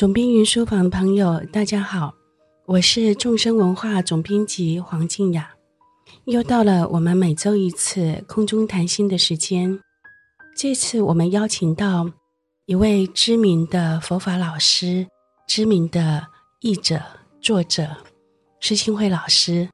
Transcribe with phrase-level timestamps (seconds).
[0.00, 2.14] 总编云书房的朋友，大家好，
[2.64, 5.50] 我是众生文化总编辑黄静雅。
[6.24, 9.78] 又到了我们每周一次空中谈心的时间。
[10.56, 12.10] 这次我们邀请到
[12.64, 15.06] 一位知名的佛法老师、
[15.46, 16.26] 知名的
[16.62, 17.02] 译者、
[17.42, 17.86] 作者
[18.58, 19.68] 施新慧老师，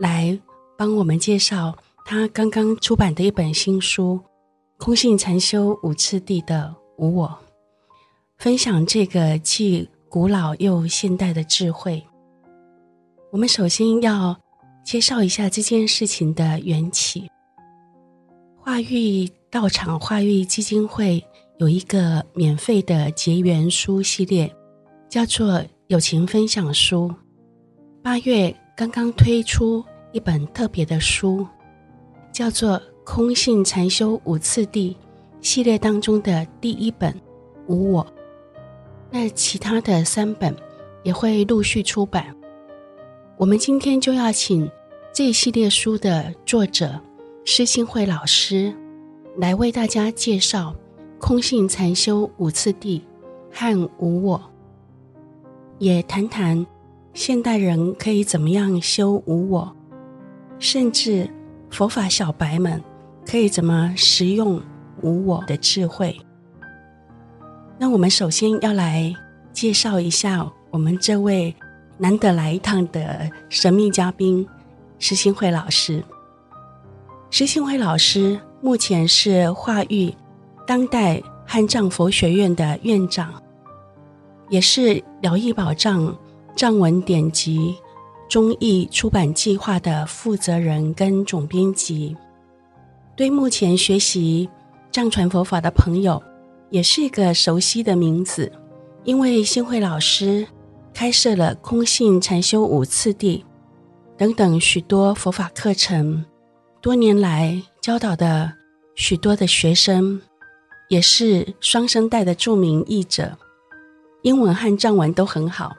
[0.00, 0.36] 来
[0.76, 4.18] 帮我们介绍他刚刚出版的一本新书
[4.84, 7.28] 《空性禅修五次第的无我》，
[8.40, 12.02] 分享这个既古老又现代的智慧。
[13.30, 14.34] 我们首先要
[14.82, 17.30] 介绍一下这件事情的缘起。
[18.56, 21.22] 化育道场化育基金会
[21.58, 24.50] 有一个免费的结缘书系列，
[25.06, 27.14] 叫做“友情分享书”。
[28.02, 31.46] 八月刚刚推出一本特别的书，
[32.32, 34.94] 叫做《空性禅修五次第》
[35.42, 37.12] 系列当中的第一本
[37.66, 38.02] 《无我》。
[39.10, 40.54] 那其他的三本
[41.02, 42.34] 也会陆续出版。
[43.36, 44.70] 我们今天就要请
[45.12, 47.00] 这一系列书的作者
[47.44, 48.72] 施新慧老师
[49.36, 50.74] 来为大家介绍
[51.18, 53.02] 空性禅修五次第
[53.52, 54.40] 和无我，
[55.78, 56.64] 也谈谈
[57.12, 59.76] 现代人可以怎么样修无我，
[60.58, 61.28] 甚至
[61.70, 62.82] 佛法小白们
[63.26, 64.62] 可以怎么实用
[65.02, 66.16] 无我的智慧。
[67.82, 69.10] 那我们首先要来
[69.54, 71.56] 介绍一下我们这位
[71.96, 74.46] 难得来一趟的神秘嘉宾
[74.98, 76.04] 施新慧老师。
[77.30, 80.14] 施新慧老师目前是化育
[80.66, 83.32] 当代汉藏佛学院的院长，
[84.50, 86.14] 也是疗愈宝藏
[86.54, 87.74] 藏文典籍
[88.28, 92.14] 中译出版计划的负责人跟总编辑。
[93.16, 94.50] 对目前学习
[94.92, 96.22] 藏传佛法的朋友，
[96.70, 98.50] 也是一个熟悉的名字，
[99.04, 100.46] 因为新慧老师
[100.94, 103.44] 开设了空性禅修五次第
[104.16, 106.24] 等等许多佛法课程，
[106.80, 108.52] 多年来教导的
[108.94, 110.20] 许多的学生，
[110.88, 113.36] 也是双声带的著名译者，
[114.22, 115.76] 英文和藏文都很好。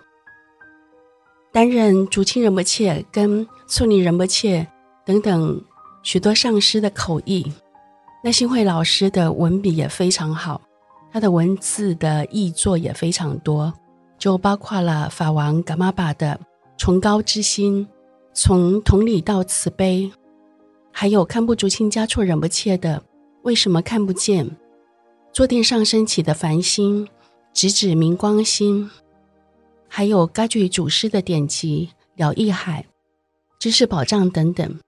[1.53, 4.65] 担任竹清仁波切跟措尼仁波切
[5.05, 5.61] 等等
[6.01, 7.51] 许多上师的口译，
[8.23, 10.61] 那新慧老师的文笔也非常好。
[11.11, 13.73] 他的文字的译作也非常多，
[14.17, 16.39] 就包括了法王噶玛巴的
[16.77, 17.87] “崇高之心”，
[18.33, 20.09] 从同理到慈悲，
[20.91, 23.03] 还有堪布竹清嘉措仁不切的
[23.43, 24.49] “为什么看不见”，
[25.33, 27.07] 坐垫上升起的繁星，
[27.53, 28.89] 直指明光心，
[29.89, 31.89] 还有噶举祖师的典籍
[32.19, 32.83] 《了义海》、
[33.59, 34.79] 知识宝藏等等。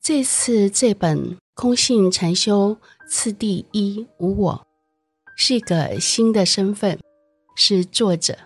[0.00, 1.18] 这次这本
[1.54, 4.66] 《空性禅修次第一无我》。
[5.36, 6.98] 是一个新的身份，
[7.56, 8.36] 是作者。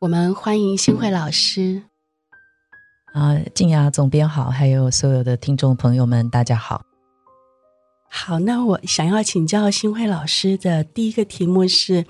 [0.00, 1.82] 我们欢迎新慧老师。
[3.12, 6.82] 啊，静雅总编好，还有所有的听众朋友们，大家好。
[8.10, 12.04] 好，那我想要请教新慧老师的第一个题目是：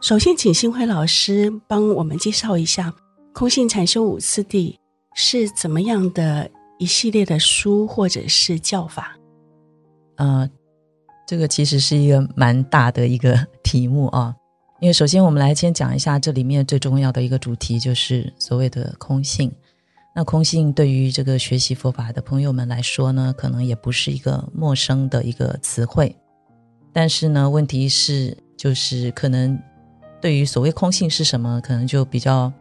[0.00, 2.90] 首先，请新慧老师帮我们介绍一下
[3.34, 4.72] 《空性禅修五次第》
[5.14, 9.14] 是怎么样的一系列的书，或者是教法？
[10.16, 10.48] 呃。
[11.32, 14.36] 这个其实是一个蛮大的一个题目啊，
[14.82, 19.50] 因为首先我们来先讲一下这里面最重要的一个主题，就是所谓的空性。
[20.14, 26.14] 那空性对于这个学习佛法的朋友们来说呢，可能也不是一个陌生的一个词汇。
[26.92, 29.58] 但是呢，问题是就是可能
[30.20, 32.52] 对于所谓空性是什么，可能就比较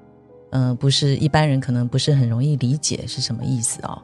[0.52, 4.02] 嗯、不是一般人可能不是很容易理解是什么意思啊。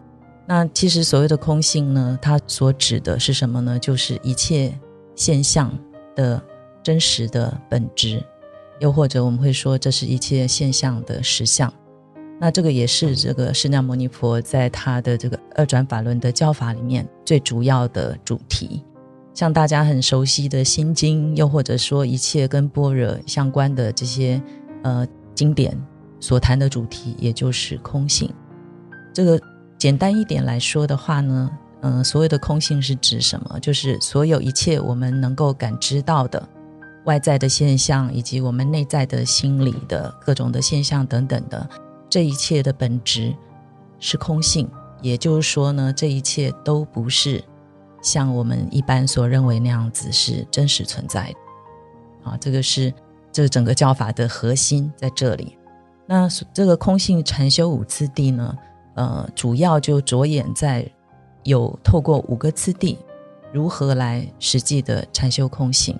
[0.49, 3.77] 那其实所谓的空性呢，它所指的是什么呢？
[3.77, 4.73] 就是一切
[5.13, 5.77] 现象
[6.15, 6.41] 的
[6.81, 8.23] 真实的本质，
[8.79, 11.71] 又或者我们会说，这是一切现象的实相。
[12.39, 18.81] 那这个也是这个释迦牟尼佛在他的这个二转法轮的教法里面最主要的主题。
[19.33, 24.41] 像大家很熟悉的心经，又或者说一切跟般若相关的这些
[24.83, 25.05] 呃
[25.35, 25.77] 经典
[26.21, 28.33] 所谈的主题，也就是空性。
[29.13, 29.37] 这个。
[29.77, 31.49] 简单一点来说的话呢，
[31.81, 33.59] 嗯、所谓的空性是指什么？
[33.59, 36.47] 就是所有一切我们能够感知到的
[37.05, 41.69] 外在的现象，以及我们内在的心理的各种的现象等等的，
[42.09, 43.35] 这一切的本质
[43.99, 44.69] 是空性。
[45.01, 47.43] 也就是说呢，这一切都不是
[48.01, 52.31] 像我们一般所认为那样子是真实存在的。
[52.31, 52.91] 啊，这个是
[53.31, 55.55] 这整个教法的核心在这里。
[56.07, 58.57] 那这个空性禅修五次第呢？
[58.97, 60.85] 呃，主要就着眼在
[61.43, 62.97] 有透过五个次第，
[63.53, 65.97] 如何来实际的禅修空性。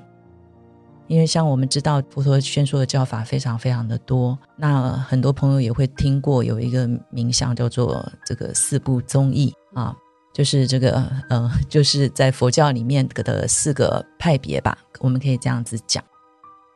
[1.08, 9.96] 因为像我们知道佛陀宣说的教法非常非常的多，那很多朋友也会听过有一个名相叫做这个四部宗义啊，
[10.34, 16.04] 就是这个呃，就是在佛教里面的四个派别吧，我们可以这样子讲。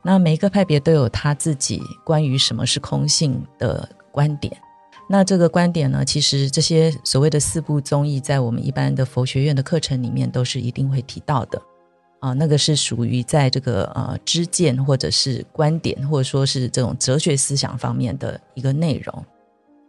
[0.02, 4.56] 那每一个派别都有他自己关于什么是空性的观点。
[5.08, 11.60] 那这个观点呢，其实这些所谓的四部综艺，在我们一般的佛学院的课程里面都是一定会提到的。
[12.20, 19.24] 啊，那个是属于在这个呃知见或者是观点，或者说是这种哲学思想方面的一个内容。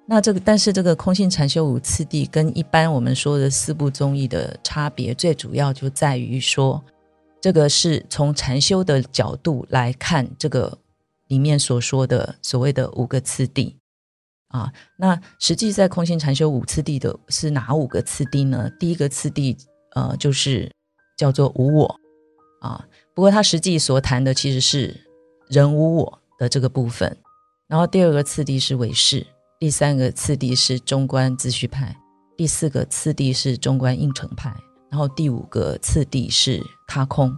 [0.07, 6.83] 那这个，但是这个空性禅修五次第跟一般我们说的四部综艺的差别，最主要就在于说，
[7.39, 10.75] 这个是从禅修的角度来看这个
[11.27, 13.77] 里面所说的所谓的五个次第
[14.53, 14.71] 啊。
[14.95, 18.71] 那实际在空性禅修五次第的是哪五个次第呢？
[18.79, 19.57] 第一个次第
[19.95, 20.71] 呃，就是
[21.17, 21.99] 叫做无我。
[22.61, 22.81] 啊，
[23.13, 24.95] 不过他实际所谈的其实是
[25.49, 27.17] 人无我的这个部分，
[27.67, 29.27] 然后第二个次第是唯识，
[29.59, 31.93] 第三个次第是中观自续派，
[32.37, 34.55] 第四个次第是中观应成派，
[34.89, 37.29] 然后第五个次第是他空，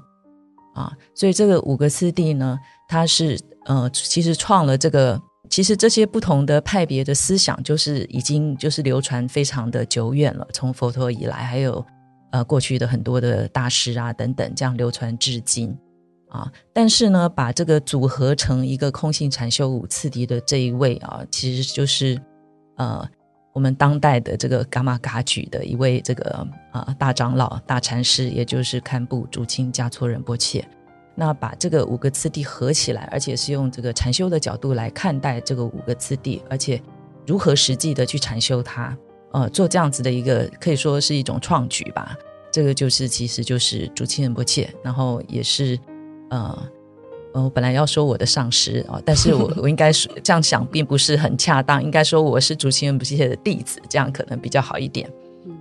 [0.76, 3.36] 啊，所以这个五个次第呢，它是
[3.66, 5.20] 呃，其实创了这个，
[5.50, 11.86] 其实这些不同的派别的思想，就是已经就是流传非常的久远了，从佛陀以来还有。
[12.32, 15.74] 呃，过去的很多的大师啊，等等，这样流传至今
[16.28, 16.52] 啊。
[16.74, 22.20] 但是呢，把这个组合成一个空性禅修五次第的这一位啊，其实就是
[22.76, 23.08] 呃，
[23.54, 30.68] 我们当代的这个噶玛噶举的一位这个啊、大长老、大禅师，也就是堪布竹清加措仁波切。
[31.16, 36.82] 那把这个五个次第合起来，而且是用这个禅修的角度来看待这个五个次第，而且
[37.26, 38.96] 如何实际的去禅修它。
[39.32, 42.16] 呃，做这样子的一个可以说是一种创举吧。
[42.52, 45.78] 这个就是，其实就是竹清仁波切，然后也是，
[46.30, 46.58] 呃，
[47.34, 51.84] 我本来要说我的上师啊，但是我 我应该是这样想，并不是很恰当。
[51.84, 55.12] 应该说我是竹清仁波切的弟子，这样可能比较好一点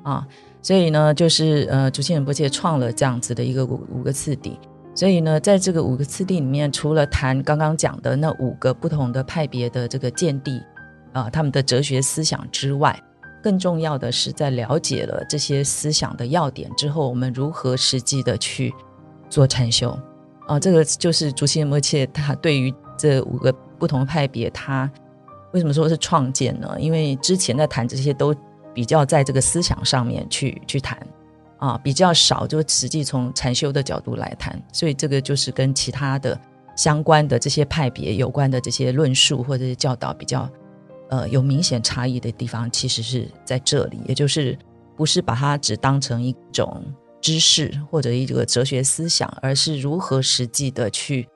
[0.05, 0.25] 啊。
[0.63, 4.57] 所以呢，就是呃，竹清仁波切创了这样子的一个五五个次第。
[4.95, 10.63] 所以呢，在这个五个次第里面，除了谈刚刚讲的那五个不同的派别的这个见地
[11.13, 12.99] 啊，他们的哲学思想之外。
[13.43, 18.73] 更重要的是，在了解了这些思想的要点之后，我们如何实际的去
[19.29, 19.99] 做禅修
[20.47, 20.59] 啊？
[20.59, 24.91] 这个就是竹清仁波切他对于这五个不同派别，他
[25.53, 26.75] 为什么说是创建呢？
[26.79, 28.35] 因为之前在谈这些都
[28.73, 30.99] 比较在这个思想上面去去谈
[31.65, 36.39] 啊，比较少就实际从禅修的角度来谈，所以这个就是跟其他的
[36.77, 40.51] 相关的这些派别有关的这些论述或者是教导比较。
[41.11, 44.59] 呃，有明显差异的地方，其实是在这里，也就是
[44.97, 46.83] 不是把它只当成一种
[47.21, 51.29] 知识或者一个哲学思想，而是如何实际的去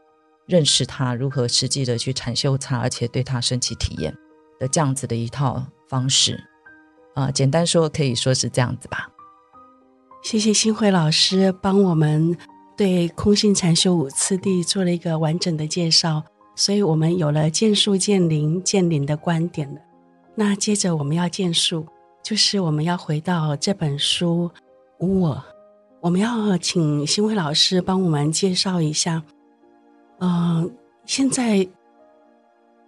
[0.46, 4.12] 认识它，如何实际的去禅修它，而且对它升起体验
[4.58, 6.42] 的这样子的一套方式。
[7.14, 9.08] 啊、简单说可以说是这样子吧。
[10.28, 12.36] 谢谢新慧老师帮我们
[12.76, 16.22] 对空性禅修五次第做了一个完整的介绍。
[16.54, 19.80] 所以我们有了见树、见林、见林的观点了。
[20.34, 21.86] 那接着我们要见树，
[22.22, 24.50] 就是我们要回到这本书
[24.98, 25.34] 《无我》。
[26.02, 29.22] 我们要请新慧老师帮我们介绍一下。
[30.18, 30.70] 嗯、
[31.06, 31.66] 现在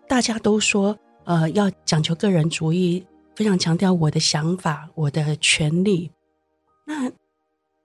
[0.06, 0.94] 大家都说，
[1.25, 3.02] 呃，要讲求个人主义，
[3.35, 6.11] 非常强调我的想法、我的权利。
[6.85, 7.11] 那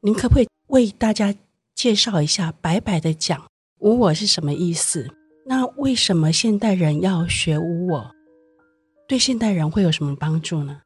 [0.05, 1.33] 您可不可以为大家
[1.73, 3.43] 介绍一下，白白的讲
[3.81, 5.09] “无我”是什么意思？
[5.47, 8.11] 那为什么现代人要学无我？
[9.07, 10.79] 对现代人会有什么帮助呢？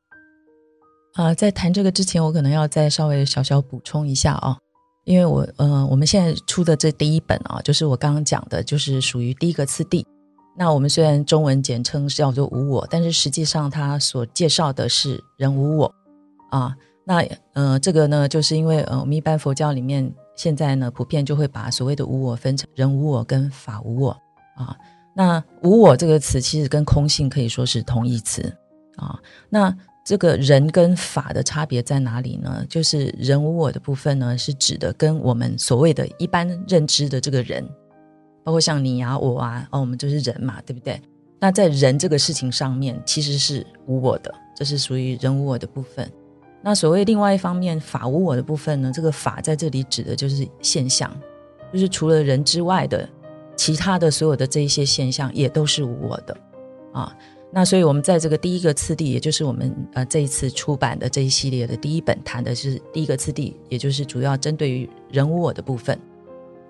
[1.15, 4.57] 啊、在谈这个之前，我可能要再稍微小小补充一下啊、
[5.03, 10.07] 因为我呃，我们现在出的这第一本啊，就是我刚刚讲的，就是属于第一个次第。
[10.57, 15.93] 那我们虽然中文简称是叫做无我，但是实际上它所介绍的是人无我
[16.51, 16.73] 啊。
[17.09, 24.11] 那呃，这个呢，就是因为呃，我们一般佛教里面现在呢，普遍就会把所谓的无我分成人无我跟法无我。
[24.55, 24.77] 啊，
[25.15, 28.55] 那无我这个词其实跟空性可以说是同义词
[28.97, 29.19] 啊。
[29.49, 29.75] 那
[30.05, 32.63] 这个人跟法的差别在哪里呢？
[32.69, 37.67] 就是人无我的部分呢，是指的跟我们所谓的一般认知的这个人，
[38.43, 41.01] 包括像你啊、我啊，哦，我们就是人嘛，对不对？
[41.39, 46.07] 那在人这个事情上面，其实是无我的，这是属于人无我的部分。
[46.61, 51.09] 那所谓另外一方面法无我的部分呢，这个法在这里指的就是现象，
[51.71, 53.07] 就是除了人之外的。
[53.55, 56.37] 其他的所有的这一些现象也都是无我的
[56.93, 57.13] 啊，
[57.51, 65.99] 那所以我们在这个第一个次第，也就是我们呃这一次出版的这一系列的第一本谈的是第一个次第，也就是主要针对于人无我的部分。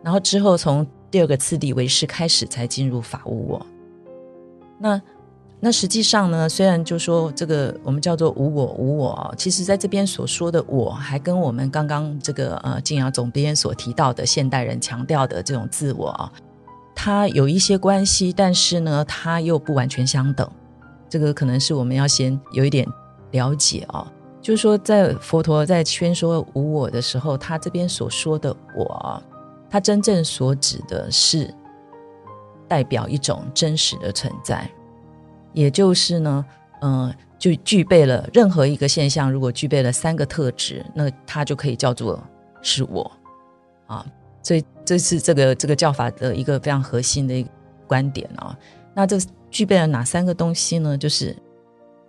[0.01, 3.63] 然后之后从第二个次第为师开始才进入法无我。
[4.79, 5.00] 那
[5.62, 16.32] 那实际上呢，虽然就说这个我们叫做无我无我，其实在这边所说的我还跟我们刚刚这个呃静雅总编所提到的现代人强调的这种自我啊，
[16.96, 20.50] 它有一些关系，但是呢，它又不完全相等。
[21.10, 22.88] 这个可能是我们要先有一点
[23.32, 24.10] 了解啊，
[24.42, 29.22] 就是说在佛陀在宣说无我的时候，他这边所说的我，
[29.70, 31.54] 他真正所指的是
[32.66, 34.70] 代表一种真实的存在。
[35.53, 36.46] 也就是呢，
[36.82, 42.22] 嗯、呃，就具备了任何一个现象，如果具备了三个特质，那它就可以叫做
[42.62, 43.12] 是我
[43.88, 44.06] 啊。
[44.41, 47.50] 所以这是这个这个教法的一个非常核心的一个
[47.86, 48.58] 观点啊。
[48.94, 49.18] 那这
[49.51, 50.98] 具备了哪三个东西呢？
[50.98, 51.36] 就是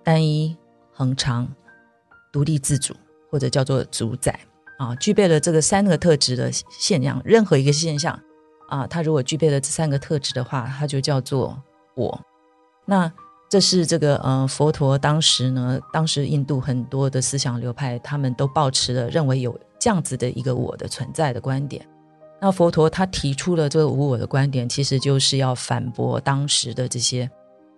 [0.05, 0.57] 单一、
[0.93, 1.47] 恒常、
[2.33, 2.95] 独立自主，
[3.31, 4.39] 或者叫做主宰
[4.79, 4.95] 啊。
[4.97, 8.19] 具备了这个三个特质的现象，任何一个现象
[8.69, 11.61] 啊，它如果具备了这三个特质的话，它就叫做
[11.95, 12.21] 我。
[12.87, 13.13] 那
[13.51, 21.85] 这是这个呃，佛陀当时呢，当时印度很多的思想流派，他们都抱持了认为有这样子的一个我的存在的观点。
[22.41, 27.29] 那佛陀他提出了这个无我的观点，其实就是要反驳当时的这些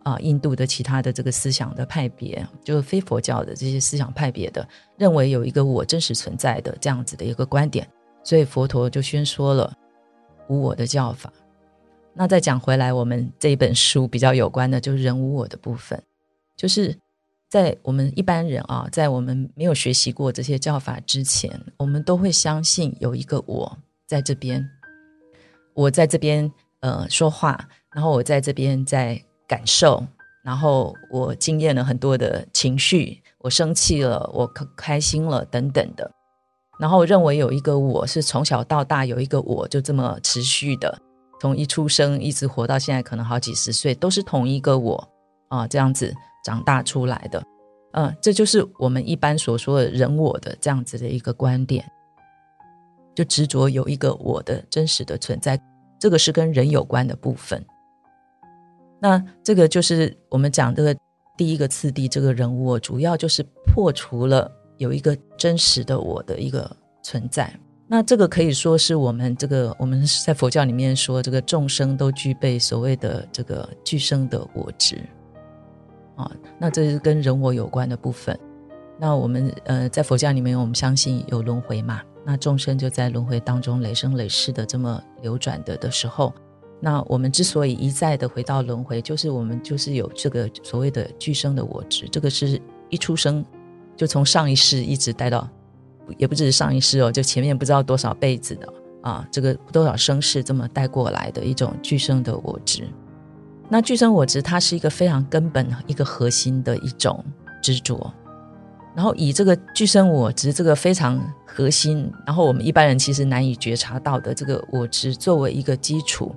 [0.02, 7.88] 啊、印度的其他的这个思想的派别，就是非佛教的这些思想派别的，认为有一个我真实存在的这样子的一个观点。
[8.23, 9.73] 所以佛陀就宣说了
[10.49, 11.33] 无我的教法。
[12.14, 16.02] 那再讲回来，我们这一本书比较有关的，就是人无我的部分，
[16.57, 16.95] 就是
[17.49, 24.69] 在我们一般人啊，在我们没有学习过这些教法之前，我们都会相信有一个我在这边，
[25.75, 30.07] 我在这边呃说话，然后我在这边在感受，
[30.45, 36.11] 然后我经验了很多的情绪，我生气了，我开开心了等等的，
[36.78, 41.00] 然后认为有一个我是从小到大有一个我就这么持续的。
[41.43, 45.09] 从一出生一直活到现在，可能好几十岁，都是同一个我
[45.49, 47.43] 啊，这样子长大出来的。
[47.95, 51.85] 嗯、这就是我们一般所说的人我的这样子的一个观点，
[53.13, 55.61] 就执着有一个我的真实的存在，
[55.99, 57.61] 这个是跟人有关的部分。
[59.01, 60.97] 那这个就是我们讲的
[61.37, 66.71] 第一个次第，这个人我，主要就是破除了有一个真实的我的一个
[67.03, 67.53] 存在。
[67.93, 74.99] 那这个可以说是我们这个我们在佛教里面说，这个众生都具备所谓的这个具生的我执
[76.17, 76.33] 啊。
[76.59, 78.35] 那这是跟人我有关的部分。
[78.99, 82.01] 那我们呃在佛教里面，我们相信有轮回嘛。
[82.25, 86.33] 那众生就在轮回当中累生累世的这么流转的的时候，
[86.81, 92.09] 那我们之所以一再的回到轮回，就是我们就是有这个所谓的具生的我执。
[92.11, 92.59] 这个是
[92.89, 93.45] 一出生
[93.95, 95.47] 就从上一世一直带到。
[96.19, 98.69] 也不只是上一世哦，就前面不知道多少辈子的
[99.02, 102.88] 啊，这个多少生世这么带过来的一种具生的我执。
[103.69, 107.25] 那具生我执，它是一个非常根本、一个核心的一种
[107.62, 108.12] 执着。
[108.95, 116.35] 然后以这个具生我执这个非常核心，然后我们一般人其实难以觉察到的这个我执作为一个基础，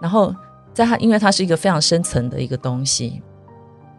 [0.00, 0.32] 然后
[0.72, 3.20] 在它，因为它是一个非常深层的一个东西。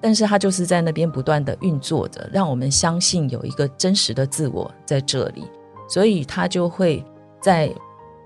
[0.01, 5.43] 但是它就是在那边不断的运作着，让我们相信有一个真实的自我在这里，
[5.87, 7.05] 所以它就会
[7.39, 7.71] 在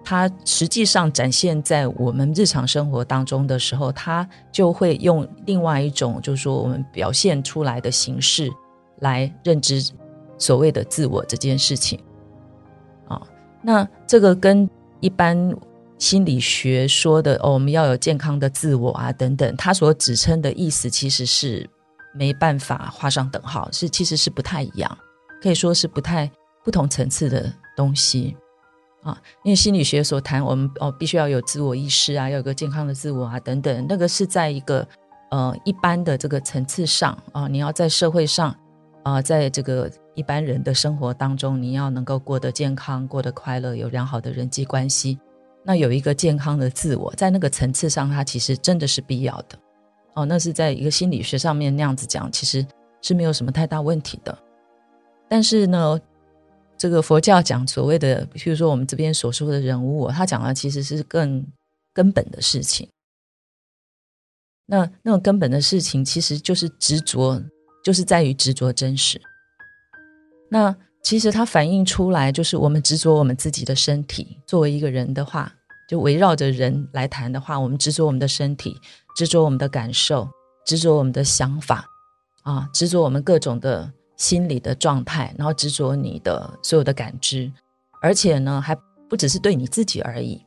[0.04, 8.50] 它实际上展现在我们日常生活当中的时候，它就会用另外一种，就是说我们表现出来的形式
[9.00, 9.84] 来认知
[10.38, 12.00] 所谓的自我这件事情。
[13.08, 13.22] 啊，
[13.62, 15.54] 那这个跟一般
[15.98, 21.68] 心理学说的哦，我们要有健康的自我啊，等等，他所指称的意思其实是
[22.14, 24.98] 没办法画上等号，是其实是不太一样，
[25.42, 26.30] 可以说是不太
[26.64, 28.36] 不同层次的东西
[29.04, 29.18] 啊。
[29.44, 34.86] 因为心理学所谈，我们哦必须要有自我意识啊，要有个健康的自我啊，等等，那个是在一个
[35.32, 38.54] 呃一般的这个层次上啊，你要在社会上
[39.04, 45.18] 啊，在这个一般人的生活当中，你要能够过得健康，过得快乐，有良好的人际关系。
[45.68, 49.58] 那有一个健康的自我，在那个层次上，它其实真的是必要的
[50.14, 50.24] 哦。
[50.24, 52.64] 那是在一个心理学上面那样子讲，其实
[53.02, 54.38] 是没有什么太大问题的。
[55.28, 56.00] 但是呢，
[56.78, 61.44] 这个佛教讲所谓的，譬如说我们这边所说的人物，他讲的其实是更
[61.92, 62.88] 根本的事情。
[64.68, 67.42] 那那种根本的事情，其实就是执着，
[67.84, 69.20] 就是在于执着真实。
[70.50, 70.76] 那。
[71.06, 74.40] 其实它反映出来，就是我们执着我们自己的身体。
[74.48, 75.55] 作为一个人的话，
[75.88, 78.80] 就围绕着人来谈的话，我们执着我们的身体，
[79.16, 80.30] 执着我们的感受，
[80.66, 81.88] 执着我们的想法，
[82.44, 87.52] 啊，执着我们各种的心理的状态，然后执着你的所有的感知，
[88.02, 88.76] 而且呢，还
[89.08, 90.44] 不只是对你自己而已，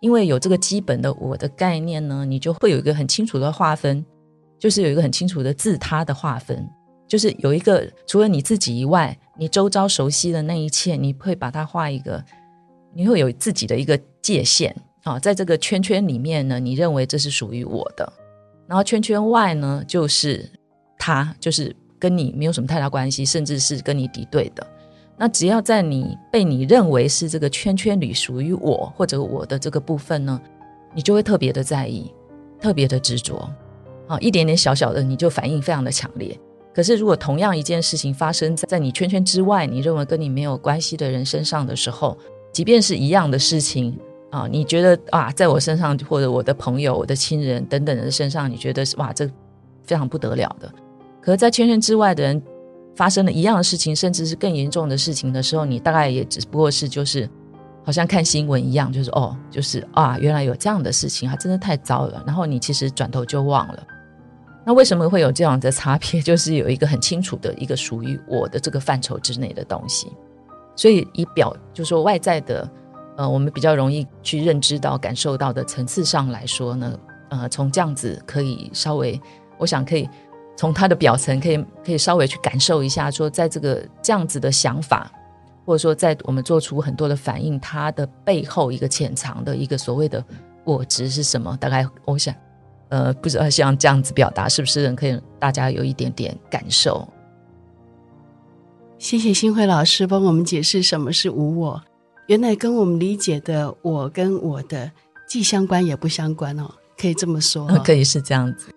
[0.00, 4.04] 因为有这个基本的我的概念呢，你就会有一个很清楚的划分，
[4.58, 6.66] 就是有一个很清楚的自他的划分，
[7.06, 12.24] 就是有一个除了你自己以外，你周遭熟悉的那一切，你会把它画一个，
[12.94, 18.10] 你会有自己的一个界限啊，在这个圈圈里面呢，你认为这是属于我的，
[18.66, 20.48] 然后圈圈外呢，就是
[20.98, 24.66] 他，就是跟你没有什么太大关系，甚至是跟你敌对的。
[25.16, 30.40] 那只要在你被你认为是这个圈圈里属于我或者我的这个部分呢，
[30.94, 32.10] 你就会特别的在意，
[32.60, 33.48] 特别的执着，
[34.08, 36.38] 啊，一点点小小的你就反应非常的强烈。
[36.74, 42.18] 可是如果同样一件事情发生在你圈圈之外，你认为跟你没有关系的人身上的时候，
[42.54, 43.94] 即便是一样的事情
[44.30, 49.28] 啊，你觉得啊，在我身上或者我的朋友、我的亲人等等的身上，你觉得哇，这
[49.82, 50.72] 非常不得了的。
[51.20, 52.42] 可是，在圈圈之外的人。
[52.96, 57.28] 发生了一样的事情，甚至是更严重的事情的时候，你大概也只不过是就是，
[57.82, 62.22] 好像看新闻一样，就是哦，就是啊，原来有这样的事情，啊真的太糟了。
[62.24, 63.84] 然后你其实转头就忘了。
[64.64, 66.20] 那为什么会有这样的差别？
[66.22, 70.06] 就是有一个很清楚的一个属于我的这个范畴之内的东西。
[70.76, 72.70] 所以以表，就是说外在的，
[73.16, 76.98] 呃，我们比较容易去认知到、感受到的层次上来说呢，
[77.30, 79.20] 呃，从这样子可以稍微，
[79.58, 80.08] 我想可以。
[80.56, 85.10] 从他的表层可以可以稍微去感受一下，说在这个这样子的想法，
[85.66, 90.24] 或者说在我们做出很多的反应，它的背后一个潜藏的一个所谓的
[90.62, 91.56] 我执是什么？
[91.60, 92.32] 大概我想，
[92.88, 97.04] 呃，不知道像这样子表达是不是可以大家有一点点感受？
[98.98, 101.82] 谢谢新慧老师帮我们解释什么是无我，
[102.26, 104.90] 原来跟我们理解的我跟我的
[105.28, 107.80] 既相关也不相关哦，可以这么说哦？
[107.84, 108.68] 可以是这样子。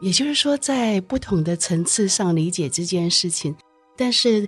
[0.00, 3.54] 也就是说，在不同的层次上理解这件事情，
[3.96, 4.46] 但是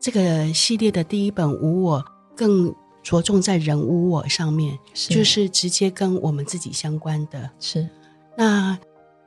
[0.00, 2.00] 这个系列的第一本《无我》
[2.36, 7.48] 更着重在人无我上面，是就是直接跟我们自己相关的。
[7.60, 7.88] 是
[8.36, 8.76] 那，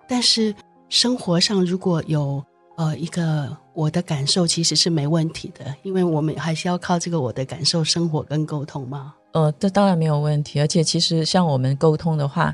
[0.08, 0.54] 但是
[0.90, 2.44] 生活上如果有
[2.78, 9.14] 呃一个我的感受，其实是没问题的，因为我们还是要靠这个我的感受生活跟沟通嘛。
[9.32, 12.54] 呃，这当然没有问题，而且其实像我们沟通的话，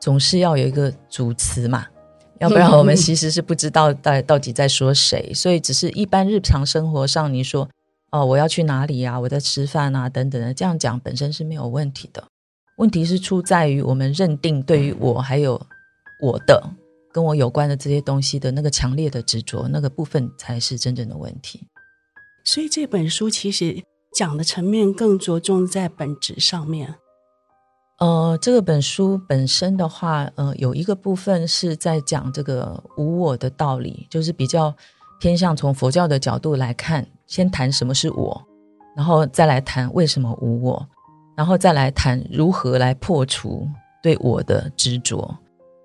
[0.00, 1.86] 总是要有一个主词嘛。
[2.40, 7.68] 要不然我们其实是不知道到到底在说谁，所以只是一般日常生活上，你说
[8.10, 9.20] 哦，我要去哪里啊？
[9.20, 12.24] 我在吃饭啊，等等的，这样讲本身是没有问题的。
[12.78, 15.60] 问题是出在于我们认定对于我还有
[16.20, 16.60] 我的
[17.14, 21.68] 跟我有关的这些东西的那个强烈的执着，那个部分才是真正的问题。
[22.44, 23.80] 所以这本书其实
[24.12, 26.96] 讲的层面更着重在本质上面。
[28.00, 34.74] 呃，这个本书本身的话，呃，有一个部分是在讲这个无我的道理，就是比较
[35.20, 38.44] 偏向从佛教的角度来看，先谈什么是我，
[38.96, 40.84] 然后再来谈为什么无我，
[41.36, 43.68] 然后再来谈如何来破除
[44.02, 45.32] 对我的执着。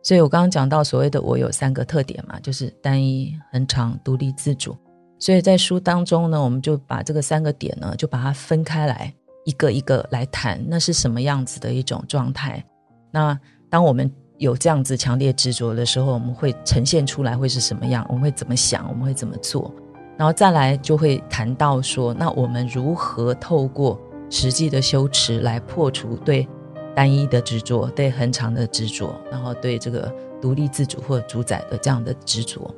[0.02, 4.76] 所以我刚刚讲到所谓的我有三个特点嘛，就是单一、恒常、独立自主。
[5.20, 9.14] 所以在书当中呢，我们就把这个三个点呢，就把它分开来。
[9.46, 12.64] 一个一个来谈，那是什么样子的一种状态？
[13.10, 18.06] 那当我们有这样子强烈执着的时候，我们会呈现出来会是什么样？
[18.10, 18.88] 我们会怎么想？
[18.88, 19.74] 我们会怎么做？
[20.18, 26.48] 然后再来就会谈到说，那我们如何透过实际的修持来破除对
[26.96, 32.74] 单一的执着、对恒常的执着，然后对这个独立自主或主宰的这样的执着？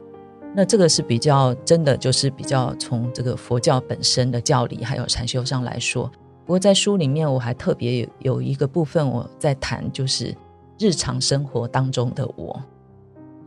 [0.54, 6.12] 那这个是比较真的，就是比较从这个佛教本身的教理还有禅修上来说。
[6.46, 10.36] 不过在书里面，我还特别有有一个部分我在谈，就是
[10.78, 12.62] 日常生活当中的我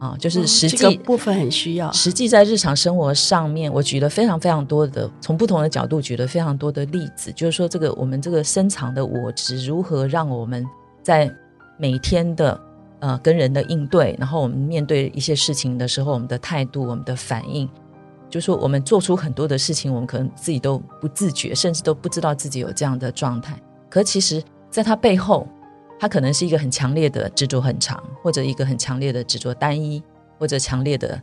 [0.05, 1.91] 啊，就是实际、嗯这个、部分很需要。
[1.93, 10.63] 实际在日常生活上面，我举了非常非常多的，从不同的角度举了非常多的例子，就是说这个我们这个深藏的我执如何让我们
[11.03, 11.31] 在
[11.79, 12.61] 每天的
[13.01, 17.67] 呃跟人的应对，然后我们面对一些事情的时候，我们的态度、我们的反应。
[18.31, 23.57] 就是说，我们做出很多的事情，我们可能自己都不自觉，甚至都不知道自己有这样的状态。
[23.89, 25.47] 可其实，在它背后，
[26.05, 30.03] 它可能是一个很强烈的执着很长，或者一个很强烈的执着单一，
[30.39, 31.19] 或者强烈的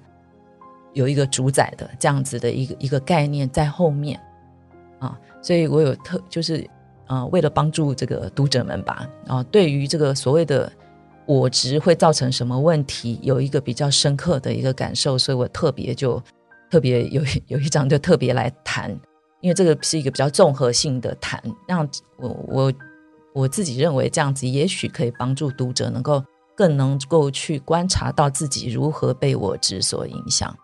[0.94, 4.20] 有一个主宰的这样子的一个一个概念在后面
[4.98, 5.16] 啊。
[5.40, 6.68] 所以我有特就是
[7.06, 10.72] 啊，为了帮助这个读者们吧啊，对于这个所谓的
[11.28, 16.20] 我执会造成什么问题，有一个比较深刻的一个感受，所以我特别就。
[16.72, 18.90] 特别有有一章就特别来谈，
[19.42, 22.74] 因为这个是一个比较综合性的谈，让我我
[23.34, 26.24] 我自己认为这样子也许可以帮助读者能够
[26.56, 30.56] 更能够去观察到自己如何被我执所影响。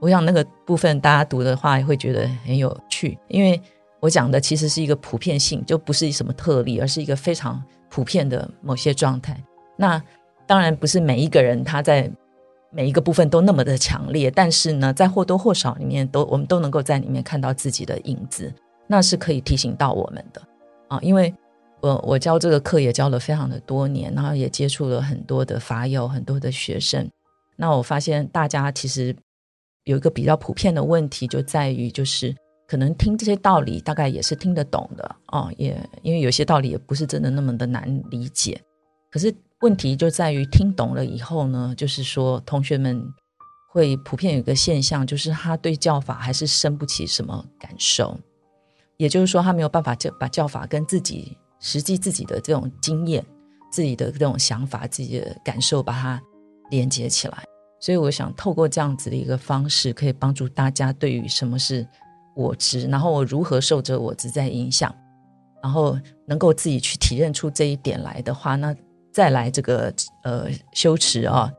[0.00, 3.60] 我想那个部分大家读的话会觉得很有趣，因为
[4.00, 9.42] 我讲的其实是一个普遍性，就不是什么特例，而是一个非常普遍的某些状态。
[9.76, 10.00] 那
[10.46, 12.10] 当然不是每一个人他在
[12.70, 18.52] 每一个部分都那么的强烈，但是呢，在或多或少里面都我们都能够在里面看到自己的影子，
[18.86, 20.42] 那是可以提醒到我们的
[20.88, 20.98] 啊。
[21.02, 21.34] 因为
[21.80, 27.08] 我我教这个课也教了非常的多年，然后也接触了很多的法友，很多的学生。
[27.56, 29.14] 那我发现大家其实
[29.84, 32.34] 有一个比较普遍的问题，就在于就是
[32.66, 38.60] 可能听这些道理大概也是听得懂的哦，也因为有些道理也不是真的那么的难理解。
[39.10, 43.02] 可是问题就在于听懂了以后呢，就是说同学们
[43.72, 48.16] 会普遍有一个现象，就是他对教法还是生不起什么感受，
[48.96, 51.36] 也就是说他没有办法就把教法跟自己。
[51.60, 53.24] 实际自己的这种经验、
[53.70, 56.20] 自己的这种想法、自己的感受，把它
[56.70, 57.42] 连接起来。
[57.80, 61.86] 所以，我想透过这样子的一个方式，可以帮助大家对于什么是
[62.34, 64.92] 我执，然后我如何受着我执在影响，
[65.62, 68.74] 然后能够自己去体认出这一点来的话，那
[69.12, 69.94] 再来这个
[70.24, 71.52] 呃修持啊，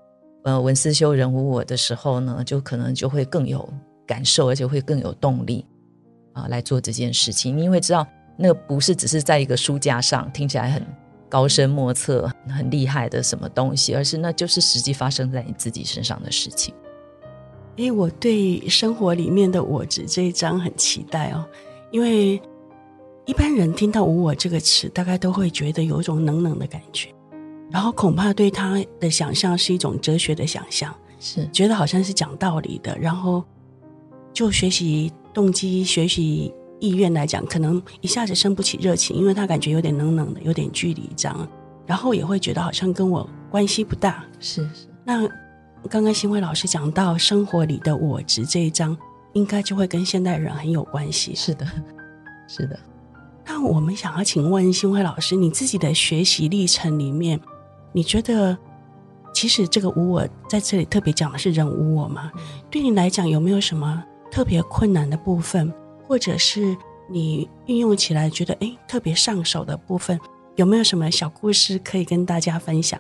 [0.44, 3.68] 呃闻思修人无我的时候呢，就可能就会更有
[4.06, 5.66] 感受，而且会更有动力
[6.34, 8.06] 啊来做这件事情，因为知道。
[8.42, 10.82] 那个不是只是在一个书架上听起来很
[11.28, 16.74] 高深莫测、很厉害的什么东西，而是那就是实际发生在你自己身上的事情。
[17.78, 21.46] 哎，我对生活里面的“我执”这一章很期待哦，
[21.92, 22.42] 因为
[23.26, 27.10] 一般人听到“无我”这个词，大概都会觉得有一种冷冷的感觉，
[27.70, 33.44] 然后恐怕对他的想象是一种哲学的想象，是觉得好像是讲道理的，然后
[34.32, 36.54] 就学习动机、学习。
[36.80, 41.48] 意愿来讲，可能一下子生不起热情，因为他感觉有点冷冷的，有点距离这样，
[41.86, 44.24] 然后也会觉得好像跟我关系不大。
[44.40, 44.88] 是是。
[45.04, 45.28] 那
[45.90, 48.98] 刚刚新辉老师讲到生活里的我执这一章，
[49.34, 51.34] 应该就会跟现代人很有关系。
[51.36, 51.66] 是的，
[52.48, 52.80] 是的。
[53.46, 57.40] 那我们想要请问新辉老师，你自己的学习历程里面，
[57.92, 58.56] 你觉得
[59.34, 62.32] 其实这个无我在这里特别讲的是人无我吗？
[62.36, 65.74] 嗯、对你来讲，有没有什么特别困难的部分？
[66.10, 66.76] 或者是
[67.08, 70.20] 你运用起来觉得诶特别上手的部分，
[70.56, 73.00] 有没有什么小故事可以跟大家分享？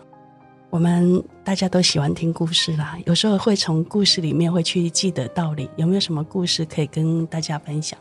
[0.69, 5.67] 我们大家都喜欢听故事啦，有时候会从故事里面会去记得道理。
[5.75, 7.99] 有没有什么故事可以跟大家分享？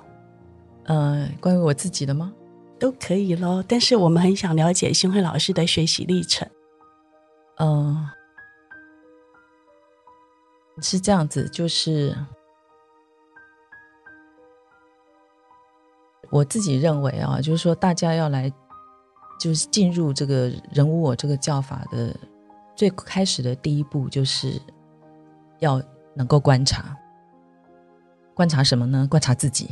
[0.85, 2.31] 呃，关于我自己的吗？
[2.79, 3.65] 都可以咯。
[3.67, 6.47] 但是我们很想了解新辉老师的学习历程。
[7.57, 7.97] 嗯、
[10.77, 12.15] 呃，是这样子，就是。
[16.31, 18.53] 我自己认为啊，就是说，大家要来，
[19.41, 22.15] 就是进入这个人无我这个教法的
[22.77, 24.61] 最开始的第一步，就是
[25.59, 25.83] 要
[26.15, 26.95] 能够观察。
[28.35, 29.07] 观察什么呢？
[29.11, 29.71] 观察自己，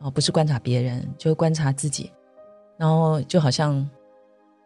[0.00, 2.12] 哦，不是观察别人，就观察自己。
[2.76, 3.88] 然后就好像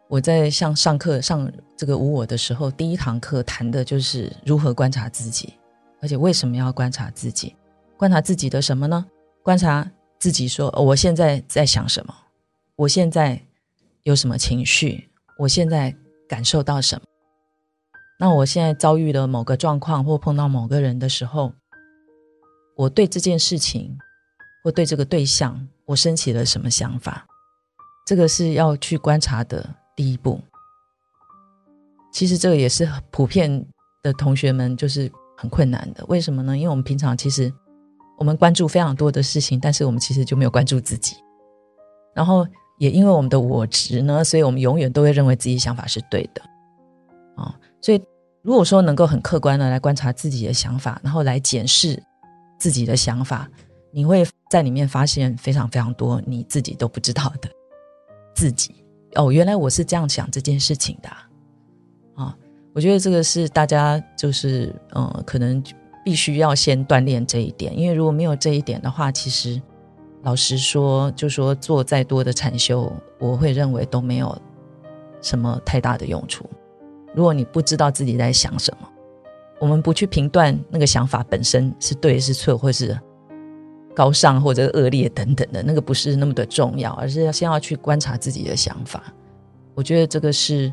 [0.07, 5.53] 我在像上课上这个无我的时候，第一堂课谈的就是如何观察自己，
[6.01, 7.55] 而且为什么要观察自己？
[7.97, 9.05] 观察自己的什么呢？
[9.43, 9.89] 观察。
[10.23, 12.15] 自己说：“我现在在想什么？
[12.77, 13.45] 我现在
[14.03, 15.09] 有什么情绪？
[15.37, 15.93] 我现在
[16.29, 17.05] 感受到什么？
[18.21, 21.51] 那我现在遭遇了某个状况或碰到某个人的时候，
[22.77, 23.97] 我对这件事情
[24.63, 27.25] 或对这个对象，我升起了什么想法？
[28.07, 30.39] 这个是要去观察的第一步。
[32.13, 33.67] 其实这个也是普遍
[34.01, 36.05] 的同学们就是很困难的。
[36.05, 36.57] 为什么呢？
[36.57, 37.53] 因为我们平常其实。”
[38.17, 41.15] 我们关注非常多的事情，但是我们其实就没有关注自己。
[42.13, 42.47] 然后
[42.77, 46.41] 也因为我们的我执呢，所以我们永远都会认为自己想法是对的。
[47.35, 48.01] 啊、所以
[48.43, 52.01] 如果说能够很客观的来观察自己的想法，然后来检视
[52.59, 53.49] 自己的想法，
[53.91, 57.49] 你会在里面发现非常非常多你自己都不知道的
[58.35, 58.75] 自己。
[59.15, 61.09] 哦，原来我是这样想这件事情的
[62.15, 62.37] 啊！
[62.73, 65.61] 我觉得这个是大家就是嗯、可能。
[66.03, 69.61] 必须要先锻炼这一点，因为如果没有这一点的话，其实
[70.23, 74.37] 老实说，就说做再多的禅修，我会认为都没有
[75.21, 76.45] 什么太大的用处。
[77.13, 78.89] 如果你不知道自己在想什么，
[79.59, 82.99] 我们不去评断那个想法本身是对是错，或是
[83.95, 89.03] 高尚或者恶劣等等的，那个不是那么的重要，而是要先要去观察自己的想法。
[89.73, 90.71] 我觉得这个是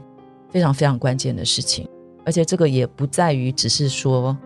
[0.49, 1.89] 非常非常关键的事情，
[2.25, 4.37] 而且这个也不在于只是说。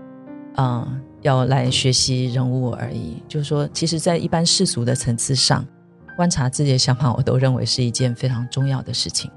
[0.55, 3.23] 啊、嗯，要来学习人无我而已。
[3.29, 5.65] 就是说，其实，在一般世俗的层次上，
[6.17, 9.31] 观察自己的想法，我都认为是一件非常重要的事情。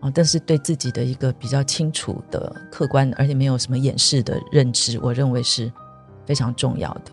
[0.00, 5.70] 啊、但是对自己的一个比较清楚的、客观，而且没有什么掩饰的认知，我认为是
[6.26, 7.12] 非常重要的。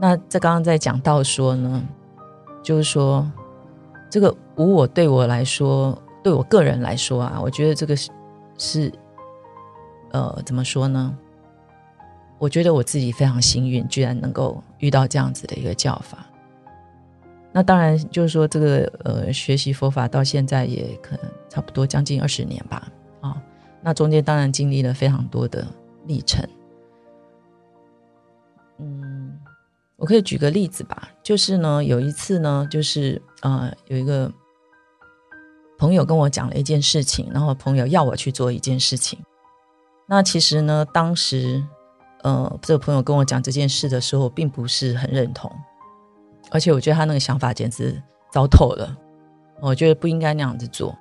[0.00, 1.82] 那在刚刚在讲到说呢，
[2.62, 3.28] 就是说，
[4.08, 8.10] 这个无我对我来说，对我个人来说啊，我觉得这个是
[8.56, 8.92] 是
[10.12, 11.12] 呃，怎么说呢？
[12.38, 16.24] 我觉得我自己非常幸运，居然能够遇到这样子的一个教法。
[17.50, 22.86] 那当然就是说，这个呃，学习佛法到现在也可能差不多将近二十年吧，
[23.20, 23.42] 啊、
[23.82, 25.66] 那中间当然经历了非常多的
[26.06, 26.46] 历程。
[28.78, 29.36] 嗯，
[29.96, 34.30] 我可以举个例子吧，就是呢，有一次呢，就是呃，有一个
[35.78, 39.18] 朋友跟我讲了一件事情，然后朋友要我去做一件事情。
[40.06, 41.64] 那其实呢，当时
[42.22, 45.50] 呃，这个朋友跟我讲这件事的时候，并不是很认同。
[46.50, 48.02] 而且我觉得他那个想法简直
[48.32, 48.96] 糟透了，
[49.60, 50.96] 我觉得不应该那样子做。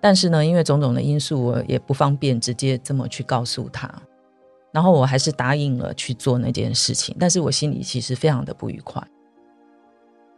[0.00, 3.90] 但是呢，因为种种的因素，我也不方便直接这么去告诉他。
[4.70, 9.02] 然后我还是答应了去做那件事情，但是我心里其实非常的不愉快。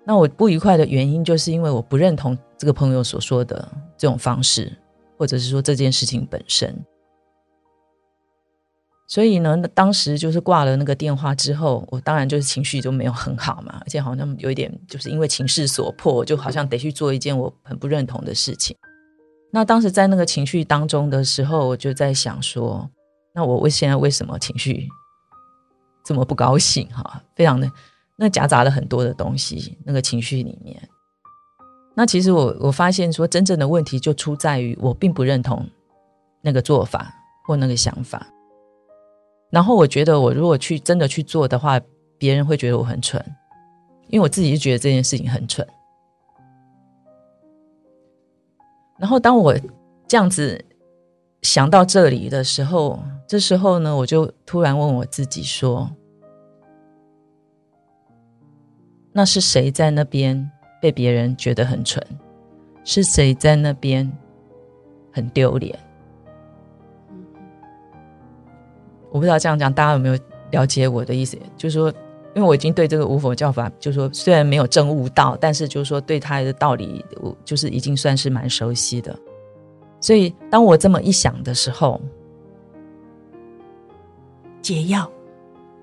[0.05, 4.73] 那我不愉快的原因，就是因为我不认同这个朋友所说的这种方式，
[5.19, 6.75] 或者是说这件事情本身。
[9.11, 18.77] 所以呢，当时就是挂了那个电话之后，我当然就是情绪就没有很好嘛， 而且好像有一点就是因为情势所迫，就好像得去做一件我很不认同的事情。
[19.51, 22.89] 那当时在那个情绪当中的时候，我就在想说，
[23.35, 24.89] 那我为现在为什么情绪
[26.05, 26.87] 这么不高兴？
[26.91, 27.69] 哈， 非常的
[28.15, 30.81] 那夹杂了很多的东西，那个情绪里面。
[31.97, 35.69] 那其实我我发现说，真正的问题就出在于我并不认同
[36.43, 37.13] 那个做法
[37.45, 38.25] 或那个想法。
[39.51, 41.81] 然后我觉得，我如果去真的去做的话，
[42.17, 43.21] 别人会觉得我很蠢，
[44.09, 45.67] 因为我自己就觉得这件事情很蠢。
[48.97, 49.53] 然后当我
[50.07, 50.63] 这样子
[51.43, 55.91] 想到这里的时候，这时候呢，我就突然问我自己说
[59.13, 60.49] ：“那是谁在那边
[60.81, 62.01] 被别人觉得很蠢？
[62.85, 64.11] 是谁在那边
[65.13, 65.77] 很丢脸？”
[69.11, 70.19] 我不知道这样讲大家有没有
[70.51, 71.37] 了解我的意思？
[71.57, 71.89] 就是说，
[72.35, 79.17] 因为我已经对这个无佛教法，就是说虽然没有证悟到，但是就是说对它的道理，我就是已经算是蛮熟悉的。
[80.01, 82.01] 所以当我这么一想的时候，
[84.63, 85.11] 解药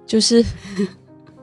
[0.06, 0.44] 就是，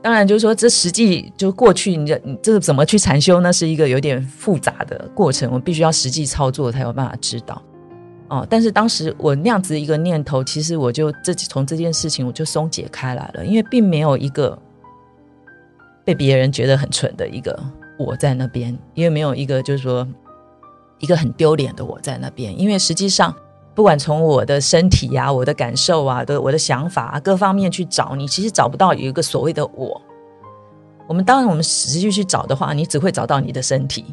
[0.01, 3.53] 当然就是说这实际就过去，你你这个怎么去禅修呢？
[3.53, 7.61] 是一个有点复杂的过程，我必须要实际操作才有办法知道。
[8.27, 14.57] 哦，但是当时我那样子一个念头，其实我就这从这件事情我就松解开来了，因为并没有一个
[16.03, 17.57] 被别人觉得很蠢的一个
[17.99, 20.07] 我在那边，因为没有一个就是说
[20.97, 23.31] 一个很丢脸的我在那边，因为实际上
[23.75, 30.01] 不管从我的身体啊、我的感受啊、的我的想法啊各方面去找，你其实找不到有一个所谓的我。
[31.07, 34.03] 我们当然我们实际去找的话，你只会找到你的身体，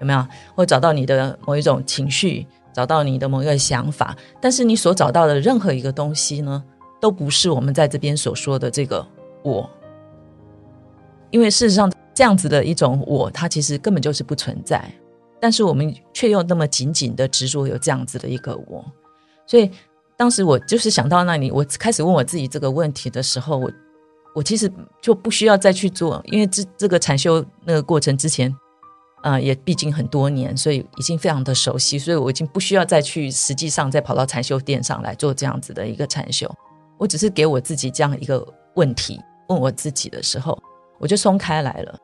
[0.00, 0.26] 有没有？
[0.54, 2.46] 或找到你的某一种情绪。
[2.74, 6.62] 找到你的某一个想法，但是你所找到的任何一个东西呢，
[7.00, 9.06] 都不是我们在这边所说的这个
[9.44, 9.70] 我。
[11.30, 14.92] 因为事实上，这样子的一种我，它其实根本就是不存在，
[15.40, 18.84] 但是我们却又那么紧紧的执着有这样子的一个我。
[19.46, 19.70] 所以
[20.16, 23.70] 当时我就是想到那里，我开始问我自己这个问题的时候，我
[24.34, 28.54] 我其实就不需要再去做，因为这这个禅修那个过程之前。
[29.24, 36.46] 啊、呃，也毕竟很多年，所以已经非常的熟悉，所以我已经不需要再去实际上再跑到禅修殿上来做这样子的一个禅修。
[36.98, 40.62] 我只是给我自己这样一个问题问我自己的时候，
[40.98, 41.98] 我就松开来了。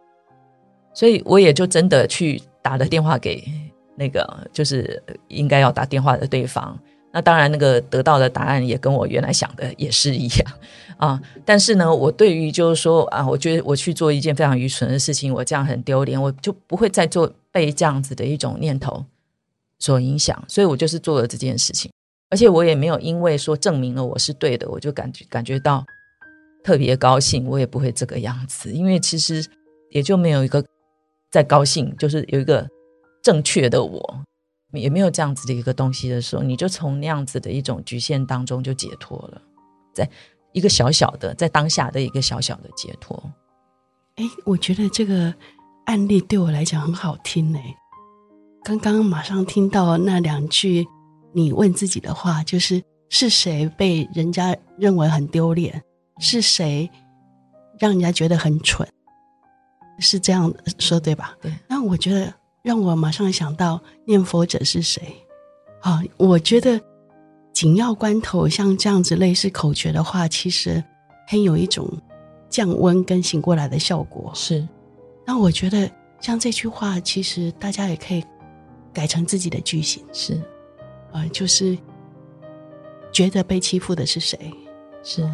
[0.95, 3.45] 所以我也就真的去打了电话给
[3.97, 6.77] 那个就是应该要打电话的对方。
[7.13, 10.53] 那当然，那个得到的答案也跟我原来想的也是一样
[10.97, 11.21] 啊。
[11.45, 19.05] 但是呢，我对于就是说啊，我觉得我去做一件非常愚蠢的事情，我这样很丢脸，我就不会再做被这样子的一种念头
[19.81, 20.41] 所影响。
[20.47, 21.91] 所以我就是做了这件事情，
[22.31, 25.85] 而且我也没有因为说证明了我是对的，我就感觉感觉到
[26.63, 27.45] 特别高兴。
[27.49, 29.45] 我也不会这个样子，因为其实
[29.91, 30.65] 也就没有一个
[31.33, 32.65] 在高兴，就是有一个
[33.21, 34.25] 正确的我。
[34.73, 39.43] 也没有这样子的一个东西的时候，你就从那样子的一种局限当中就解脱了，
[39.93, 40.09] 在
[40.53, 43.21] 一个小小的，在当下的一个小小的解脱。
[44.17, 45.35] 哎，我觉得这个
[45.87, 47.77] 案例对我来讲很好听哎。
[48.63, 50.87] 刚刚马上听到那两句
[51.33, 55.83] 你问自己的话，就是是谁被人家认为很丢脸？
[56.19, 56.89] 是谁
[57.79, 58.87] 让人家觉得很蠢？
[59.99, 61.37] 是这样说对吧？
[61.41, 61.53] 对。
[61.67, 62.33] 那我觉得。
[62.63, 65.03] 让我马上想到念佛者是谁？
[65.81, 66.81] 啊，我觉得
[67.53, 70.83] 紧要关头像这样子类似口诀的话，其实
[71.27, 71.91] 很有一种
[72.49, 74.31] 降温跟醒过来的效果。
[74.35, 74.67] 是，
[75.27, 78.23] 那我觉得像这句话，其实大家也可以
[78.93, 80.39] 改成自己的句型，是，
[81.13, 81.79] 呃，就是
[83.11, 84.39] 觉得被欺负的是谁，
[85.03, 85.27] 是，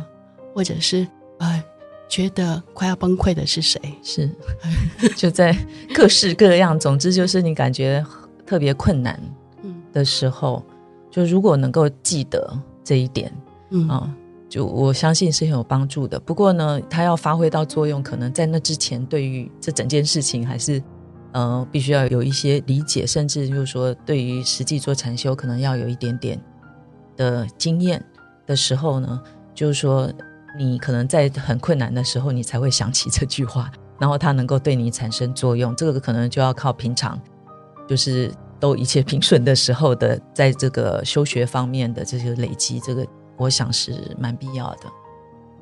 [0.55, 1.07] 或者是
[1.39, 1.65] 呃，
[2.09, 4.31] 觉得快要崩溃的是谁，是，
[5.17, 5.57] 就在
[5.95, 8.05] 各式各样，总之就是你感觉
[8.45, 9.21] 特别困难
[9.93, 10.77] 的时候，嗯、
[11.11, 13.33] 就如果能够记得这一点，
[13.71, 14.15] 嗯啊。
[14.49, 16.21] 就我相信是很有帮助的。
[16.21, 20.81] 不过呢，它要发挥到作用，可能在那之前，对于这整件事情还是
[21.33, 26.41] 呃，必须要有一些理解，甚至就是说，对于实际做禅修，可能要有一点点
[27.17, 28.03] 的经验
[28.47, 29.21] 的时候呢，
[29.53, 30.09] 就是说，
[30.59, 35.75] 你可能在很困难的时候，你才会想起这句话，然后它能够对你产生作用。
[35.77, 37.21] 这个可能就要靠平常，
[37.89, 43.07] 就是都一切平顺的时候的，在这个修学方面的这些累积，这个。
[43.39, 44.91] 我想是蛮必要的，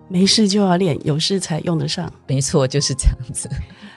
[0.09, 2.09] 没事就要练，有事才用得上。
[2.29, 3.51] 没错，就是这样子。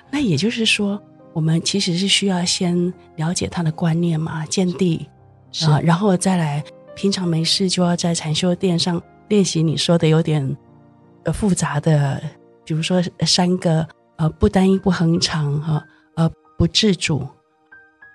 [0.09, 0.99] 那也就是说，
[1.31, 5.07] 我们其实是需要先了解他的观念嘛，见地
[5.67, 6.63] 啊，然后再来。
[6.95, 9.61] 平常没事就要在禅修殿上练习。
[9.61, 10.57] 你说的有点
[11.27, 12.19] 呃复杂的，
[12.65, 15.83] 比如说三个呃不单一、不恒常哈
[16.15, 17.27] 呃不自主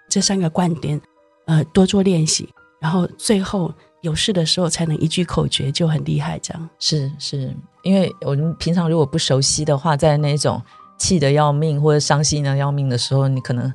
[0.08, 1.00] 这三个观点，
[1.46, 2.48] 呃多做练习，
[2.80, 3.72] 然后最后。
[4.02, 10.60] 有事的时候才能一句口诀就很厉害，这样是是，因为我们平常如果不熟悉的话，在那种
[10.98, 13.72] 气得要命或者伤心的要命的时候，你可能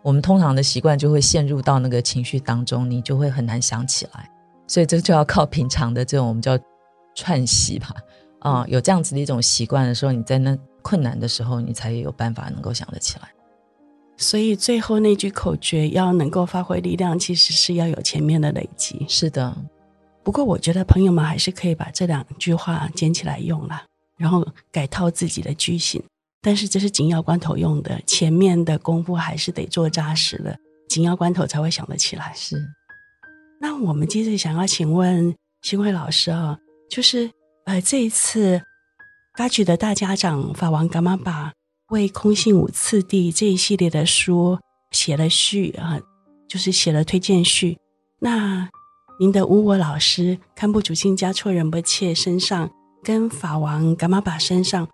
[0.00, 4.30] 我们通常的习惯就会陷入到那个情绪当中，你就会很难想起来。
[4.68, 6.56] 所以这就要靠平常的这种我们叫
[7.16, 7.88] 串习吧，
[8.44, 13.28] 啊、呃，有这样子的一种习惯的时候，你在那困难的时候，你才有办法能够想得起来。
[14.16, 19.04] 所以最后那句口诀要能够发挥力量，其实是要有前面的累积。
[19.08, 19.56] 是的，
[20.22, 23.82] 不过我觉得朋友们还是可以把这两句话捡起来用了，
[24.18, 26.00] 然后改套自己的句型。
[26.40, 30.54] 但是这是紧要关头用的，前面的功夫还是得做扎实了，
[30.88, 32.30] 紧要关头才会想得起来。
[32.36, 32.62] 是。
[33.58, 36.58] 那我们接着想要请问新慧老师啊，
[36.90, 37.30] 就是
[37.64, 38.62] 呃这一次
[39.36, 41.52] 发掘的大家长法王噶玛巴。
[41.90, 44.58] 为空性五次第这一系列的书
[44.90, 46.00] 写了序啊，
[46.48, 47.76] 就是写了推荐序。
[48.20, 48.68] 那
[49.20, 52.70] 您的无我老师堪布竹清嘉措仁波切身上，
[53.02, 54.88] 跟法王噶玛巴身上，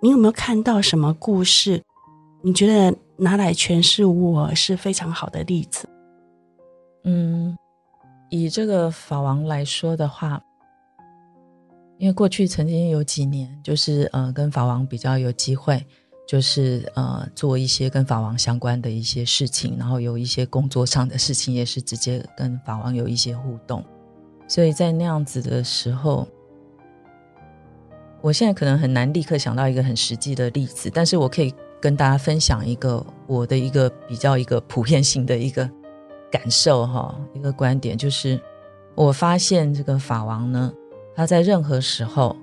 [0.00, 1.82] 你有没有看到什么故事？
[2.42, 5.86] 你觉得拿来诠释我是非常好的例子？
[7.04, 7.56] 嗯，
[8.30, 10.42] 以这个法王来说的话。
[12.00, 15.84] 因为过去曾经有几年，就是呃，跟法王比较有机会，
[16.26, 23.84] 就是呃，做一些跟法王相关的一些事情，然后有一些工作上的事情，也是直接跟法王有一些互动。
[24.48, 26.26] 所以在那样子的时候，
[28.22, 35.70] 我现在可能很难立刻想到一个很实际的例子，但是我可以跟大家分享一个我的一个比较一个普遍性的一个
[36.32, 38.40] 感受哈，一个观点，就是
[38.94, 40.72] 我发现这个法王呢。
[41.14, 42.36] 他在任何时候，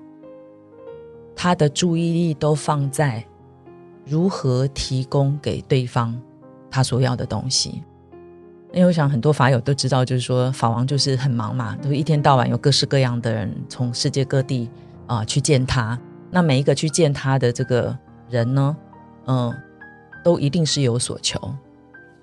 [1.35, 3.23] 他的注意力都放在
[4.05, 6.19] 如何提供给对方
[6.69, 7.83] 他所要的东西。
[8.73, 14.69] 因为我想很多法友都知道，就是说法王就是很忙嘛，都一天到晚有各式各样的人从世界各地
[15.07, 15.99] 啊、去见他。
[16.29, 17.97] 那每一个去见他的这个
[18.29, 18.77] 人呢，
[19.25, 19.53] 嗯、
[20.23, 21.39] 都一定是有所求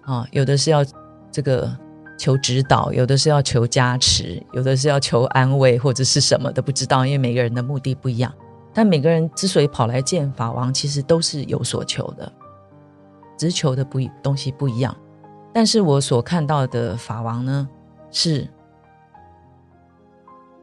[0.02, 0.84] 啊、有的是要
[1.32, 1.76] 这个。
[2.16, 8.32] 求指导，有的是要求加持，有的是要求安慰，或者是什么都不知道，因为每个人的目的不一样。
[8.72, 12.32] 但每个人之所以跑来见法王，其实都是有所求的，
[13.36, 14.96] 只求的不东西不一样。
[15.52, 17.68] 但是我所看到的法王呢，
[18.10, 18.48] 是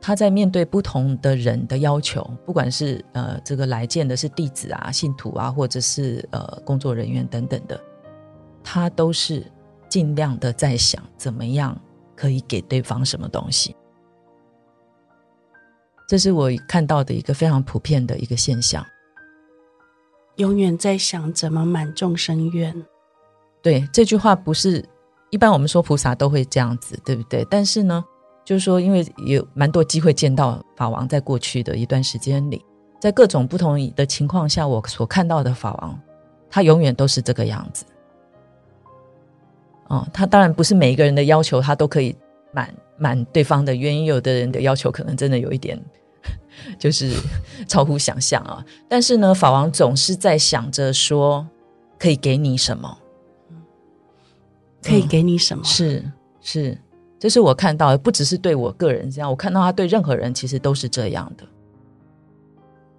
[0.02, 7.80] 他在面对不同的人的要求，不管是呃这个来见的是弟子啊、信徒啊，或者是呃工作人员等等的，
[8.64, 9.46] 他都是。
[9.92, 11.78] 尽量的在想怎么样
[12.16, 13.76] 可以给对方什么东西，
[16.08, 18.86] 这是我看到的一个非常普遍的一个现象。
[20.38, 22.74] 永远在想怎么满众生愿。
[23.62, 24.84] 对，这句话不是
[25.30, 27.46] 一般我们说菩萨都会这样子，对不对？
[27.50, 28.02] 但是呢，
[28.46, 32.64] 就是说，因为有蛮多机会见到法王，在过去的一段时间里，
[33.00, 36.00] 在各种不同的情况下，我所看到的法王，
[36.50, 37.86] 他永远都是这个样子。
[39.92, 42.16] 哦，他当然不是每一个人的要求，他都可以
[42.54, 44.06] 满满对方的愿意。
[44.06, 45.78] 有的人的要求可能真的有一点，
[46.80, 47.14] 就是
[47.68, 48.66] 超乎想象啊。
[48.88, 51.46] 但是呢，法王总是在想着说，
[52.00, 52.98] 可以给你什么？
[54.82, 55.62] 可以给你什么？
[55.62, 56.78] 嗯、是是，
[57.20, 61.44] 这是我看到的，不只是对我个人这样，我看到他对任何人其实都是这样的。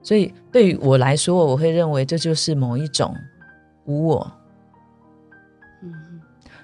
[0.02, 3.16] 所以对于我来说，我会认为这就是某一种
[3.86, 4.30] 无我。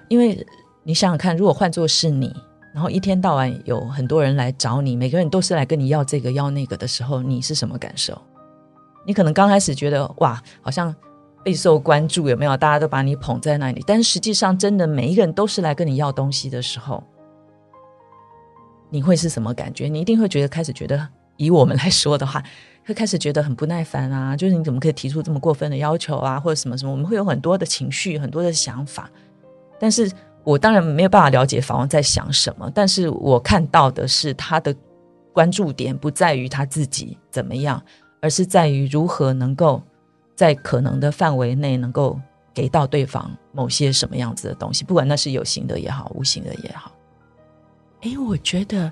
[0.09, 0.45] 因为
[0.83, 2.35] 你想想看，如果换作是你，
[2.73, 8.19] 然后一天到晚有很多人来找你，每个人都是来跟你要这个要那个的时候，你是什么感受？
[9.05, 10.93] 你可能刚开始觉得哇，好像
[11.43, 12.57] 备受关注，有没有？
[12.57, 17.03] 大家都把你捧在那里，但是实际上，真的每一个人都是来跟你要东西的时候，
[18.89, 19.87] 你会是什么感觉？
[19.87, 21.07] 你一定会觉得开始觉得，
[21.37, 22.43] 以我们来说的话，
[22.85, 26.91] 会开始觉得很不耐烦啊，就是你怎么可以提出这么过分的要求啊，或者什么什么？
[26.91, 29.09] 我们会有很多的情绪，很多的想法。
[29.79, 30.11] 但是
[30.43, 34.75] 我当然没有办法了解法王在想什么，但是我看到的是他的
[35.33, 37.81] 关注点不在于他自己怎么样。
[38.21, 39.81] 而是在于如何能够
[40.35, 42.19] 在可能的范围内，能够
[42.53, 46.91] 给到对方某些什么样子的东西，不管那是有形的也好，无形的也好。
[48.01, 48.91] 哎，我觉得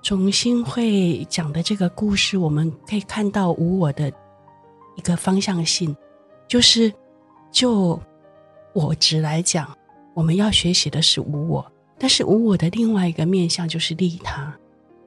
[0.00, 4.10] 重新会讲的这个故事，我们可以看到无我的
[4.96, 5.94] 一个方向性，
[6.48, 6.90] 就是
[7.52, 8.00] 就
[8.72, 9.76] 我只来讲，
[10.14, 14.56] 我们要学习的是无我，但是无我的另外一个面向就是利他，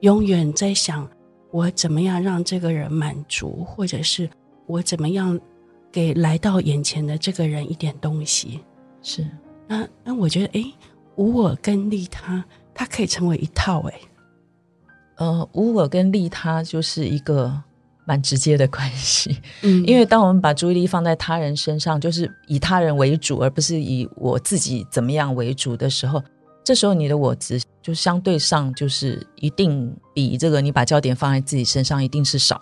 [0.00, 1.08] 永远在想。
[1.50, 4.28] 我怎么样让这个人满足，或者是
[4.66, 5.40] 我怎么样
[5.90, 8.60] 给来到眼前的这个人一点东西？
[9.00, 9.26] 是，
[9.66, 10.72] 那那我觉得，哎，
[11.16, 12.44] 无我跟利他，
[12.74, 13.94] 它可以成为一套，哎，
[15.16, 17.62] 呃，无我跟利他就是一个
[18.08, 19.38] 蛮直接的关系。
[19.60, 26.22] 嗯， 因为当我们把注意力放在他人身上，就是以他人为主，而不是以我自己怎么样为主的时候。
[26.64, 32.60] 这时候你的我值就相对上就是一定比这个你把焦点放在自己身上一定是少。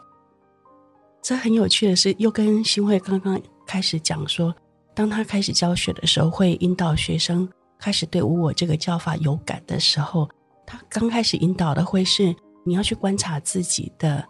[1.22, 4.55] 这很有趣的是，又跟新慧刚刚开始讲说，
[4.94, 7.49] 当他开始教学的时候，会引导学生
[7.80, 10.28] 开始对无我这个教法有感的时候，
[10.64, 12.32] 他刚开始引导的会是
[12.64, 14.24] 你要去观察自己的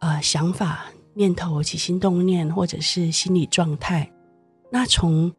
[0.00, 4.10] 呃想法、念头、起心动念，或者是心理状态。
[4.70, 5.32] 那从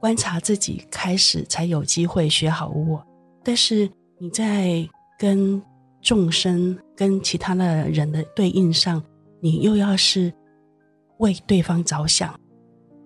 [0.00, 3.04] 观察自己，开始才有机会学好我。
[3.44, 3.88] 但是
[4.18, 4.88] 你在
[5.18, 5.62] 跟
[6.00, 9.02] 众生、跟其他的人的对应上，
[9.40, 10.32] 你又要是
[11.18, 12.34] 为对方着想，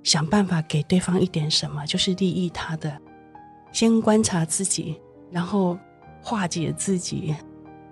[0.03, 2.99] 想办法给对方一点什么，就是利益他的。
[3.73, 4.99] 先观察自己，
[5.31, 5.79] 然后
[6.23, 7.35] 化解自己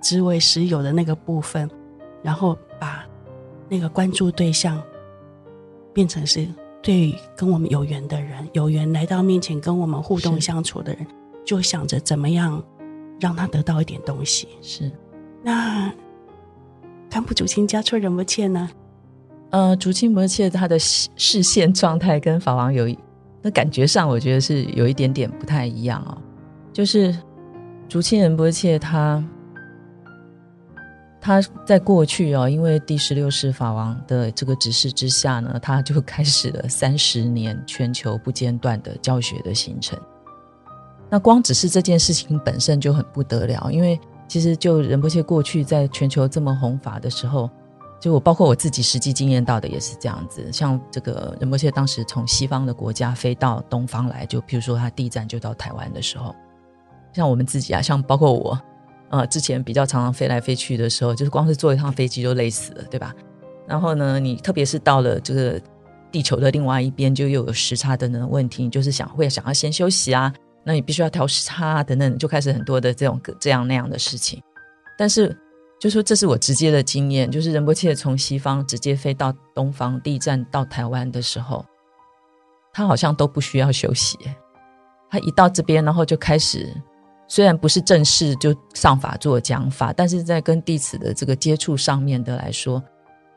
[0.01, 1.71] 执为实有的那个部分，
[2.25, 3.07] 然后把
[3.69, 4.83] 那个关注对象
[5.93, 6.49] 变成是。
[6.87, 11.07] 对跟我们有缘的人，有缘来到面前跟我们互动相处的人，
[11.43, 12.63] 就想着怎么样
[13.19, 14.49] 让他得到一点东西。
[14.61, 14.93] 是，
[15.43, 15.91] 那
[17.09, 18.69] 堪布竹清家措仁波切呢？
[19.49, 22.87] 呃，竹清仁波切他的视线状态跟法王有
[23.41, 26.19] 那感觉上，我觉得是有一点点不太一样哦。
[26.71, 27.17] 就是
[27.89, 29.25] 竹清仁波切他。
[31.25, 39.99] 他在过去哦，因为第十六世法王的这个指示之下呢，他就开始了 三十年全球不间断的教学的行程。
[41.09, 43.99] 那光只是这件事情本身就很不得了，因为
[44.29, 47.49] 其实就仁波切过去在全球这么弘法的时候，
[47.99, 50.53] 就我包括我自己实际经验到的也是这样子。
[50.53, 56.35] 像这个仁波切当时从西方的国家飞到东方来，就比如说他第一站就到台湾的时候，
[57.15, 58.61] 像我们自己啊，像包括我。
[59.17, 63.15] 呃，之前比较常常飞来飞去的时候，就是光是坐一趟飞机就累死了，对吧？
[63.65, 65.61] 然后呢，你特别是到了这个
[66.11, 70.35] 地球的另外一边，就又有时差等等问题，你就是想会想要先休息啊，
[70.65, 74.43] 那你必须要调时差等等，就开始很多的这种这样那样的事情。
[74.99, 75.37] 但是，
[75.79, 81.65] 就说这是我直接的经验，就是仁波切从西方直接飞到东方，第一站到台湾的时候，
[82.73, 84.19] 他好像都不需要休息，
[85.09, 86.69] 他一到这边，然后就开始。
[87.35, 92.81] 虽然不是正式就上法做讲法，但是在跟弟子的这个接触上面的来说，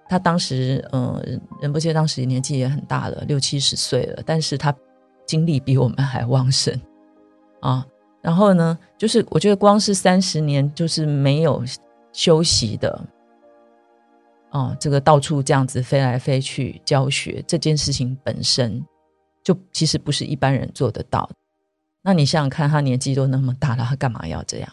[0.08, 4.72] 他当时嗯，仁波切当时年纪也很大了，六七十岁了，但是他
[5.26, 6.80] 精力比我们还旺盛
[7.60, 7.84] 啊。
[8.22, 11.64] 然后呢，就是我觉得光是三十年就是没有
[12.14, 13.04] 休息的，
[14.52, 18.86] 哦、这个到处这样子飞来飞去教学这件事情本身，
[19.44, 21.36] 就其实不是一般人做得到的。
[22.08, 24.70] 那你想想看，他年纪都那么大了，他干嘛要这样？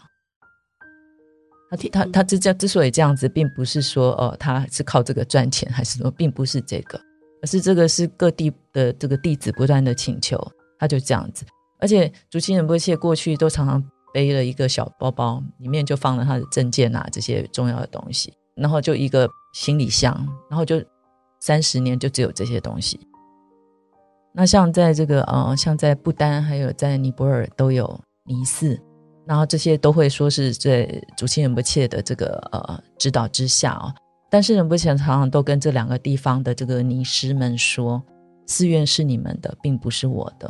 [1.68, 6.96] 他他他之之所以这样子，并不是说哦，他是靠这个赚钱，还是说并不是这个，
[7.42, 10.40] 而是这个是各地的这个弟子不断的请求，
[10.78, 11.44] 他就这样子。
[11.80, 20.14] 而且竹清仁波切过去都常常背了一个小包包，里面就放了他的证件啊这些重要的东西，然后就一个行李箱，
[20.48, 20.80] 然后就
[21.40, 23.00] 三十年就只有这些东西。
[24.36, 28.76] 那像在这个呃，像在不丹还有在尼泊尔都有尼寺，
[29.24, 33.94] 然后这些都会说是在竹清仁波切的这个呃指导之下哦。
[34.28, 38.02] 但是仁波切常常都跟这两个地方的这个尼师们说，
[38.44, 40.48] 寺院是你们的，并不是我的。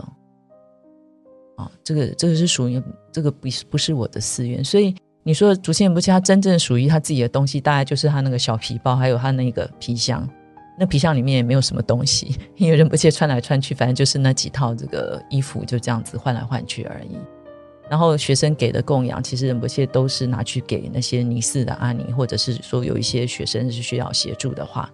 [1.56, 2.82] 啊，这个这个是属于
[3.12, 10.26] 这个不是不是我的寺院，所以你说竹千仁波切他真正属于他自己的东西，大概就是他那个小皮包，还有他那个皮箱。
[10.76, 17.16] 那皮箱里面也没有什么东西，因为仁波切穿来穿去，反正就是那几套这个衣服，就这样子换来换去而已。
[17.88, 24.90] 然后学生给的供养，其实仁波切都是拿去给那些尼寺的阿尼，或者是说有一些学生是需要协助的话，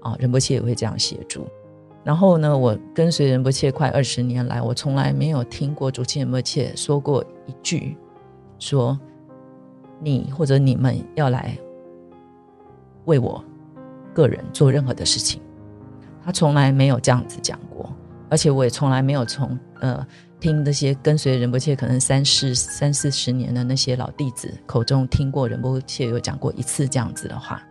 [0.00, 1.46] 啊，仁波切也会这样协助。
[2.02, 7.94] 然后呢，我跟随仁波切快二十年来，我从来没有听过竹清仁波切说过一句，
[8.58, 8.98] 说
[10.00, 11.56] 你或者你们要来
[13.04, 13.44] 为我
[14.14, 15.40] 个人做任何的事情，
[16.24, 17.90] 他从来没有这样子讲过，
[18.28, 20.06] 而且我也从来没有从呃
[20.38, 27.62] 听那些跟随仁波切可能三四三四十年的那些老弟子口中听过仁波切有讲过一次这样子的话。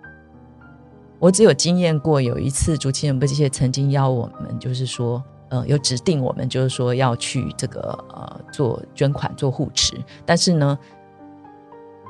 [1.20, 7.82] 我只有经验过有一次，竹清仁波切曾经邀我们，就是说，呃，有指定我们，就是说要去这个
[8.14, 9.98] 呃做捐款、做护持。
[10.26, 10.80] 但是呢，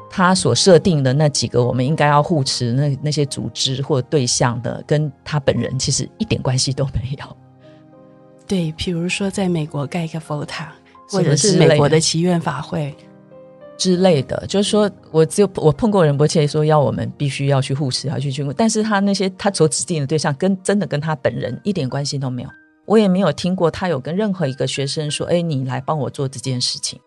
[0.10, 7.38] 他所设定的那几个我们应该要护持那那些组织或对象的，跟他本人其实一点关系都没有。
[8.47, 10.74] 对，比如说在美国盖一个佛塔，
[11.10, 12.95] 或者是美国的祈愿法会。
[13.78, 22.49] 之类的，就是说我只有我碰过仁波切说要我们必须要去护持，要去捐，但是他那些他所指定的对象跟真的跟他本人一点关系都没有，
[22.86, 26.99] 我也没有听过他有跟任何一个学生说，哎，你来帮我做这件事情，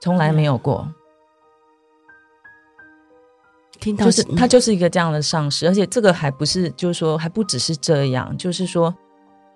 [0.00, 0.88] 从来没有过。
[3.84, 8.94] 听到就是他就是一个这样的上师，而且这个还不是，就是说还不只是这样，就是说，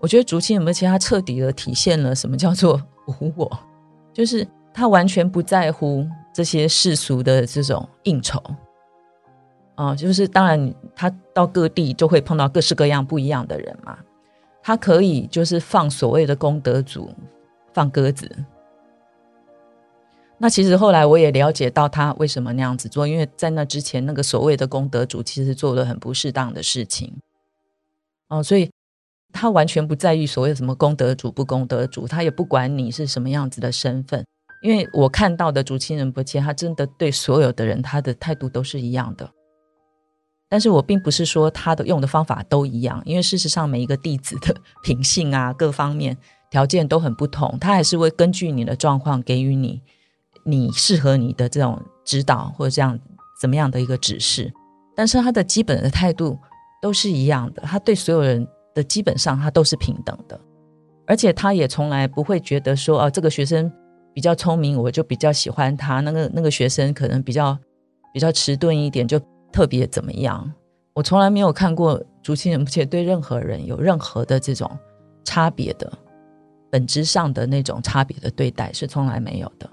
[0.00, 2.78] 我觉得竹青有没有其他彻底的体现了什么叫做
[3.20, 3.58] 无我，
[4.12, 6.06] 就是他完全不在乎。
[6.30, 8.38] 这些世俗的这种应酬，
[9.74, 13.98] 啊、呃，就是当然，他到各地就会碰到各式各样不一样的人嘛。
[14.62, 17.10] 他可以就是放所谓的功德主
[17.72, 18.30] 放鸽子。
[20.40, 27.12] 那其实后来我也了解到他为什么那样子做，因为在那之前，那个所谓的功德主其实做了很不适当的事情。
[28.28, 28.70] 哦、所以
[29.32, 34.24] 他完全不在意所谓什么功德主不功德主，他也不管你是什么样子的身份。
[34.62, 39.30] 因为我看到的竹清仁波切，他真的对所有的人，他的态度都是一样的。
[40.48, 46.16] 但是我并不是说他的用的方法都一样，因为事实上每一个弟子的 品性啊，各方面
[46.50, 49.80] 条件都很不同，他还是会根据你的状况给予你
[50.50, 52.98] 你适合你的这种指导或者这样
[53.40, 54.52] 怎么样的一个指示。
[54.96, 56.38] 但是他的基本的态度
[56.82, 60.40] 都是一样的，他对所有人的基本上他都是平等的，
[61.06, 63.70] 而且他也从来不会觉得说哦，这个学生。
[64.14, 66.00] 比较聪明，我就比较喜欢他。
[66.00, 67.56] 那个那个学生可能比较
[68.12, 69.20] 比较迟钝一点，就
[69.52, 70.52] 特别怎么样？
[70.92, 74.68] 我从来没有看过竹清人，而且对任何人有任何的这种
[75.24, 75.92] 差别的
[76.68, 79.70] 本质上的那种差别的对待是从来没有的。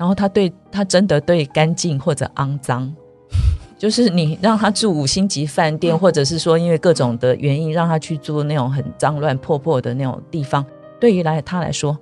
[0.00, 2.90] 然后他对他真的对干净或者肮脏，
[3.76, 10.64] 就是你让他住五星级饭店，或者是说因为各种的原因让他去住那种很脏乱破破的那种地方，
[10.98, 11.96] 对于来他来说。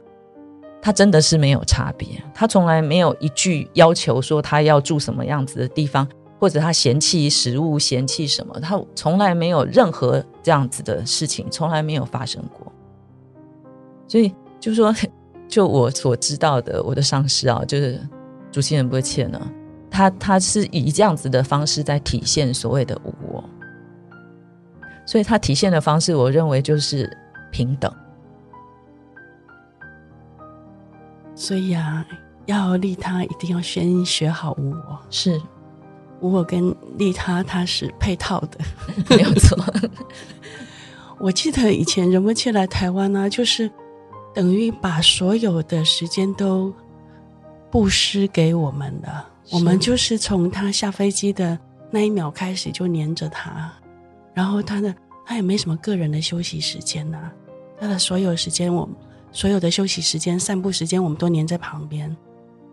[0.80, 6.06] 他真的是没有差别，他从来没有一句要求说他要住什么样子的地方，
[6.38, 12.72] 或者他嫌弃食物、嫌弃什么，他从来没有任何这样子的事情，从来没有发生过。
[14.06, 14.94] 所以就是说，
[15.48, 18.00] 就我所知道的，我的上司啊，就是
[18.52, 19.40] 竹清仁波切呢，
[19.90, 23.44] 他他是以这样子的方式在体现所谓的无我，
[25.06, 27.10] 所以他体现的方式，我认为就是
[27.50, 27.92] 平等。
[31.34, 32.04] 所以啊，
[32.46, 34.98] 要利他，一定要先学好无我。
[35.08, 35.40] 是，
[36.20, 38.58] 无我跟利他，它是配套的，
[39.16, 39.56] 没有错。
[41.20, 43.70] 我记得以前仁波切来台湾呢、啊，就是
[44.38, 46.72] 等于把所有的时间都
[47.72, 49.28] 布施给我们了。
[49.50, 51.58] 我们就是从他下飞机的
[51.90, 53.68] 那一秒开始就黏着他，
[54.32, 54.94] 然后他的
[55.26, 57.32] 他也没什么个人的休息时间呐、啊，
[57.80, 58.88] 他的所有时间我。
[59.32, 62.16] 所有的休息时间、散步时间，我们都黏在旁边。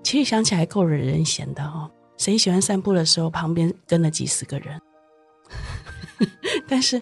[0.04, 1.90] 其实想起来够惹人嫌的哦。
[2.16, 4.80] 谁喜欢散步的时候旁边跟了几十个人？
[6.70, 7.02] 但是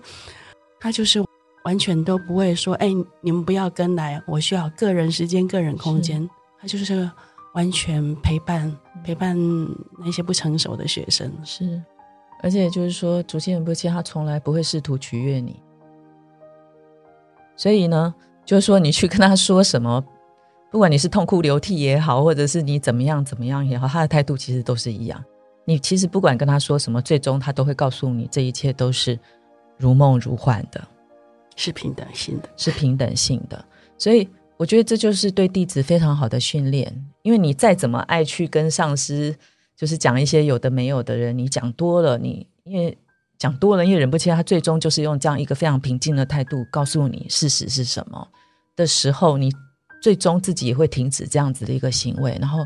[0.79, 1.21] 他就是
[1.65, 2.89] 完全都不会说：“哎，
[3.21, 7.09] 你们不要跟来，我需要个人时间、个人空间。”他就是
[7.53, 9.37] 完全陪伴陪伴
[9.99, 11.31] 那些不成熟的学生。
[11.43, 11.81] 是，
[12.41, 15.59] 而且就是说，竹清仁波切他从来不会试图取悦你，
[17.55, 18.13] 所以呢。
[18.45, 20.03] 就是说，你去跟他说什么，
[20.69, 25.23] 不管你是痛哭流涕也好，或者是你怎么样怎么样也好，他的态度其实都是一样。
[25.63, 29.17] 你其实不管跟他说什么，最终他都会告诉你，这一切都是
[29.77, 30.85] 如梦如幻的，
[31.55, 33.63] 是平等性的，是平等性的。
[33.97, 34.27] 所以，
[34.57, 39.35] 我觉得这就是对弟子非常好的训练，因为你再怎么爱去跟上司，
[39.75, 42.97] 就是讲一些有的没有的人，你讲多了，你因为
[43.37, 48.27] 讲多了，因为忍不切，他最终就是用这样一个非常平静的态度告诉你事实是什么
[48.75, 49.51] 的时候，你
[50.01, 52.37] 最终自己也会停止这样子的一个行为。
[52.41, 52.59] 然后，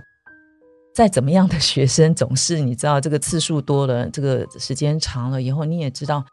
[0.93, 6.25] 再怎么样的学生，总是你知道，这个次数多了，这个时间长了以后，你也知道，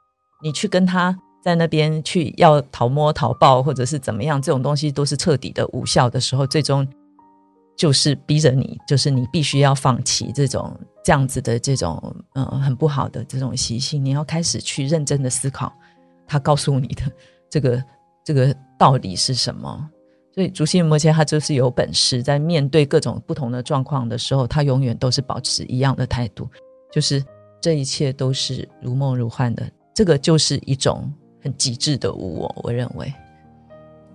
[0.42, 1.18] 你去跟他。
[1.44, 6.88] 在那边去要讨摸讨抱，或者是怎么样，这种东西都是彻底的无效的时候，最终
[7.76, 10.74] 就是逼着你，就是你必须要放弃这种
[11.04, 15.70] 这样子的这种嗯很不好的这种习性，你要开始去认真的思考
[16.26, 17.02] 他告诉你的
[17.50, 17.84] 这 个
[18.24, 19.90] 这个道理是什么。
[20.34, 26.48] 所以，竹心仁波切他就是有本事，在面对各种不同的状况的时候，他永远都是保持一样的态度，
[26.90, 27.22] 就是
[27.60, 31.12] 这一切都是如梦如幻的，这个就是一种。
[31.44, 33.12] 很极致的无我，我认为，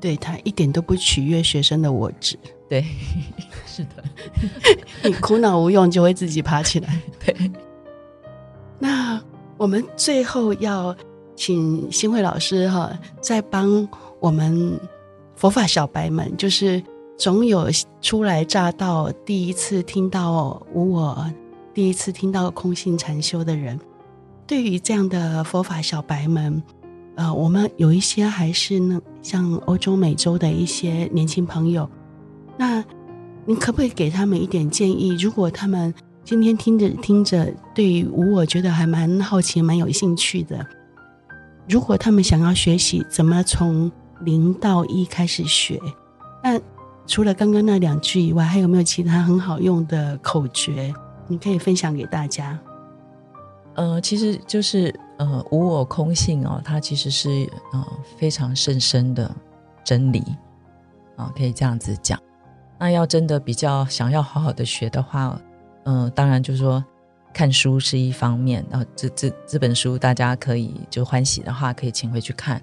[0.02, 2.36] 对，他一点都不取悦学生的我执，
[2.68, 2.84] 对，
[3.68, 4.04] 是的，
[5.08, 7.00] 你苦恼无用就会自己爬起来。
[7.24, 7.52] 对，
[8.80, 9.22] 那
[9.58, 10.96] 我们最后要
[11.36, 13.88] 请新慧老师哈，再帮
[14.20, 14.80] 我们
[15.36, 16.82] 佛法小白们，就是
[17.16, 17.70] 总有
[18.02, 21.32] 初来乍到、第一次听到无我、
[21.76, 23.80] 第一次听到空性禅修的人，
[24.48, 26.64] 对于这样的佛法小白们。
[27.20, 31.90] 呃，我们有一些还是呢，像欧洲、美洲的一些年轻朋友，
[32.58, 32.82] 那
[33.46, 35.18] 你可不可以给他们一点建议？
[35.20, 35.94] 如果他们
[36.24, 40.66] 今天听着听着，对于无我觉得还蛮好奇、蛮有兴趣的，
[41.68, 43.92] 如果他们想要学习怎么从
[44.22, 45.78] 零到一开始学，
[46.42, 46.58] 那
[47.06, 50.94] 除了刚刚那两句以外，还有没有其他很好用的口诀？
[51.28, 52.58] 你可以分享给大家。
[53.76, 54.98] 呃，其实就是。
[55.20, 57.30] 呃，无我空性哦，它其实是
[57.74, 57.86] 呃
[58.18, 59.30] 非常甚深的
[59.84, 60.24] 真理
[61.18, 62.18] 啊，可以这样子讲。
[62.80, 65.38] 那要真的比较想要好好的学的话，
[65.84, 66.82] 嗯，呃，当然就是说
[67.34, 72.62] 看书是一方面，然后这这这本书大家可以就欢喜的话可以请回去看，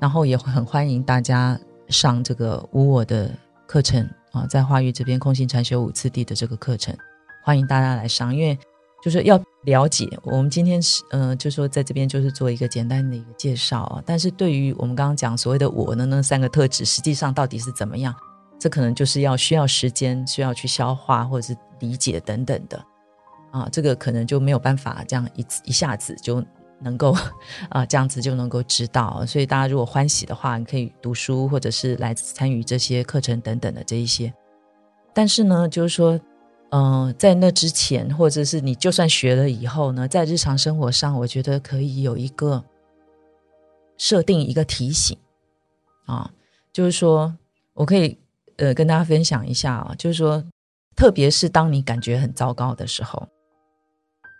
[0.00, 3.30] 然后也很欢迎大家上这个无我的
[3.66, 6.96] 课程啊，在化育这边空性禅修五次第的这个课程，
[7.44, 8.58] 欢迎大家来上，因为。
[9.00, 14.02] 就是要了解，我们今天是呃，就说在这边就是做一个简单的一个介绍啊。
[14.04, 18.12] 但是对于我们刚刚讲所谓的我的那三个特质，实际上到底是怎么样，
[18.58, 22.84] 这可能就是要需要时间，需要去消化或者是理解等等的
[23.52, 23.68] 啊。
[23.70, 26.44] 这个可能就没有办法这样一一下子就
[26.80, 27.16] 能够
[27.68, 29.24] 啊这样子就能够知道。
[29.26, 34.34] 所以大家如果欢喜的话，你可以读书或者是来参与这些课程等等的这一些。
[35.14, 36.18] 但是呢，就是说。
[36.70, 42.62] 嗯、在那之前，或者是你就算学了以后呢，在日常生活上，我觉得可以有一个
[43.96, 45.16] 设定一个提醒
[46.04, 46.30] 啊，
[46.70, 47.34] 就是说
[47.72, 48.18] 我可以
[48.56, 50.44] 呃跟大家分享一下啊，就是说，
[50.94, 53.26] 特别是当你感觉很糟糕的时候，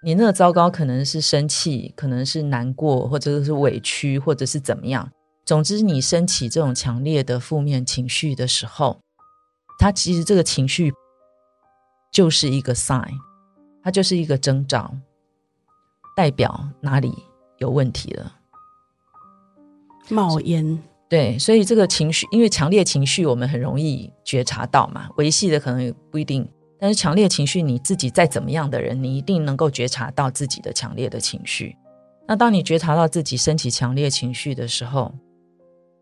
[0.05, 5.11] 你那个糟糕可能是生气，可能是难过，或者是委屈，或者是怎么样，
[5.47, 9.01] 总之你升起这种强烈的负面情绪的时候，
[9.79, 10.93] 它其实这个情绪。
[12.11, 13.13] 就是一个 sign，
[13.83, 14.93] 它就是一个征兆，
[16.17, 17.13] 代表哪里
[17.59, 18.35] 有问题了。
[20.09, 26.49] 冒烟，对，所以这个情绪，因为强烈情绪我们很容易觉察到嘛，维系的可能也不一定，
[26.81, 31.77] 但是强烈情绪你自己再怎么样的人，你一定能够觉察到自己的强烈的情绪。
[32.27, 35.15] 那当你觉察到自己升起强烈情绪的时候，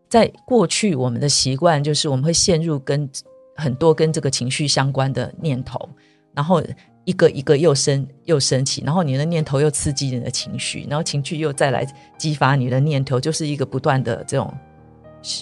[0.09, 3.09] 在过去我们的习惯就是我们会陷入跟。
[3.57, 5.89] 很多跟这个情绪相关的念头，
[6.33, 6.63] 然后
[7.03, 11.85] 一个一个又升又升起，然后你的念头又刺激你的情绪，然后情绪又再来
[12.17, 14.53] 激发你的念头，就是一个不断的这种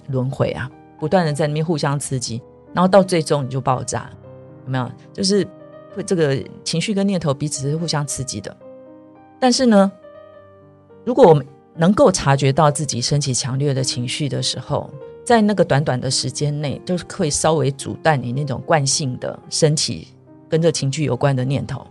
[0.08, 2.42] 轮回啊，不断的在那边互相刺激，
[2.74, 4.10] 然后到最终你就爆炸，
[4.66, 4.90] 有没有？
[5.12, 5.46] 就是
[5.94, 8.56] 会这个情绪跟念头彼此是互相刺激的。
[9.40, 9.92] 但是呢，
[11.04, 11.46] 如果我们
[11.76, 14.90] 能够察觉到自己升起强烈的情绪的时候，
[15.26, 20.10] 在那个短短的时间内，就是会稍微阻断你那种惯性的升起
[20.48, 21.86] 跟这情绪有关的念头，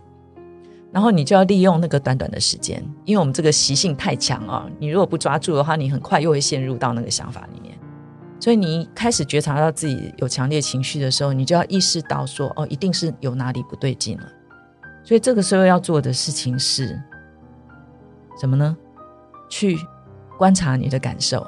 [0.89, 7.77] 然后你就要利用那个短短的时间，因为我们这个习性太强啊，你如果不抓住的话，你很快又会陷入到那个想法里面。
[8.39, 14.23] 所以你一开始觉察到自己有强烈情绪的时候，你就要意识到说，哦，一定是有哪里不对劲了。
[15.03, 16.97] 所以这个时候要做的事情是
[18.39, 18.75] 什么呢？
[19.49, 19.77] 去
[20.37, 21.45] 观察你的感受。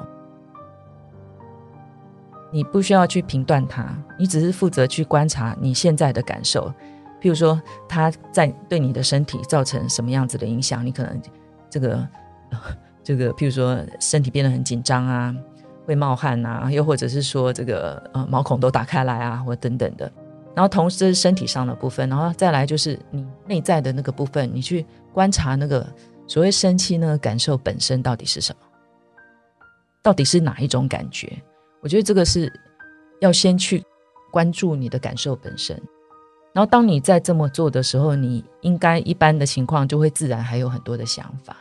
[2.50, 3.86] 你不需要去评断它，
[4.18, 6.72] 你只是负责去观察你现在的感受。
[7.20, 10.84] 譬如说，它在对你的身体造成什么样子的影响？
[10.86, 11.20] 你可能
[11.68, 12.08] 这个
[13.02, 15.34] 这个，譬如说身体变得很紧张啊，
[15.84, 20.10] 会冒汗啊，又或者是说这个呃毛孔都打开来啊，或等等的。
[20.54, 25.86] 然后同时身体上的部分，然后再来就是你内在的那个部分，你去观察那个
[26.26, 28.66] 所谓生气那个感受本身到底是什么，
[30.02, 31.32] 到底是哪一种感觉？
[31.80, 32.52] 我觉得这个是
[33.20, 33.84] 要先去
[34.30, 35.80] 关注你的感受本身。
[36.52, 41.56] 然后当你在这么做的时候，你应该一般的情况就会自然还有很多的想法。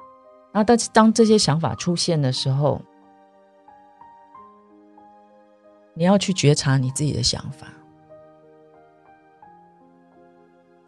[0.51, 2.81] 然后但是当这些想法出现的时候，
[5.93, 7.67] 你要去觉察你自己的想法。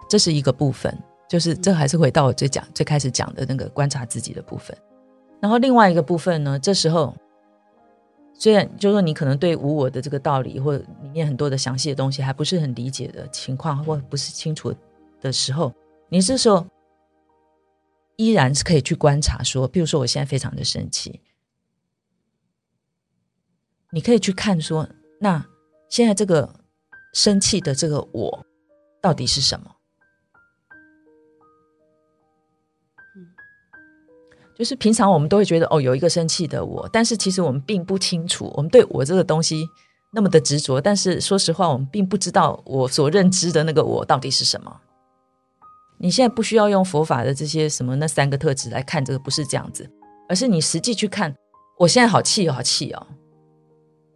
[0.10, 4.76] 这是一个部分，就是这还是回到我最讲最开始讲的那个观察自己的部分。
[5.40, 7.16] 然后另外一个部分呢，这时候
[8.40, 14.74] 虽然就是说你可能对无我的这个道理或里面很多的详细的东西还不是很理解的情况，或不是清楚
[15.20, 15.74] 的时候，
[16.08, 16.66] 你这时候
[18.16, 21.20] 依然是可以去观察说，比如说我现在非常的生气，
[23.92, 24.88] 你可以去看说，
[25.20, 25.46] 那
[25.90, 26.62] 现在这个
[27.14, 28.46] 生气的这个我
[29.02, 29.76] 到底是什么？
[34.60, 39.66] 就是平常我们都会觉得哦，有一个生气的我，但是其实我们并不清楚，我们对我这个东西
[40.12, 40.82] 那么的执着。
[40.82, 44.82] 但是说实话，我们并不知道我所认知的那个我到底是什么。
[45.98, 49.90] 你现在不需要用佛法的这些什么那三个特质来看这个，不是这样子，
[50.28, 51.34] 而是你实际去看，
[51.78, 53.08] 我现在好气哦，好气哦，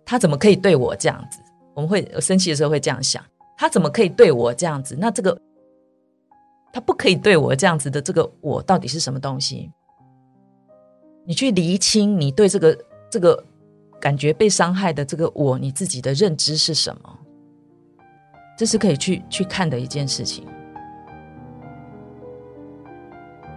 [0.06, 1.40] 他怎么可以对我这样子？
[1.74, 3.24] 我们会生气的时候会这样想，
[3.58, 4.94] 他怎么可以对我这样子？
[5.00, 5.40] 那这个
[6.74, 9.72] 他不可以对我这样子的这个我到底是什么东西？
[11.26, 12.78] 你去厘清你对这个
[13.10, 13.44] 这个
[14.00, 17.20] 感觉被伤害的这个我，你自己的认知是什么？
[18.58, 20.46] 这是可以去去看的一件事情。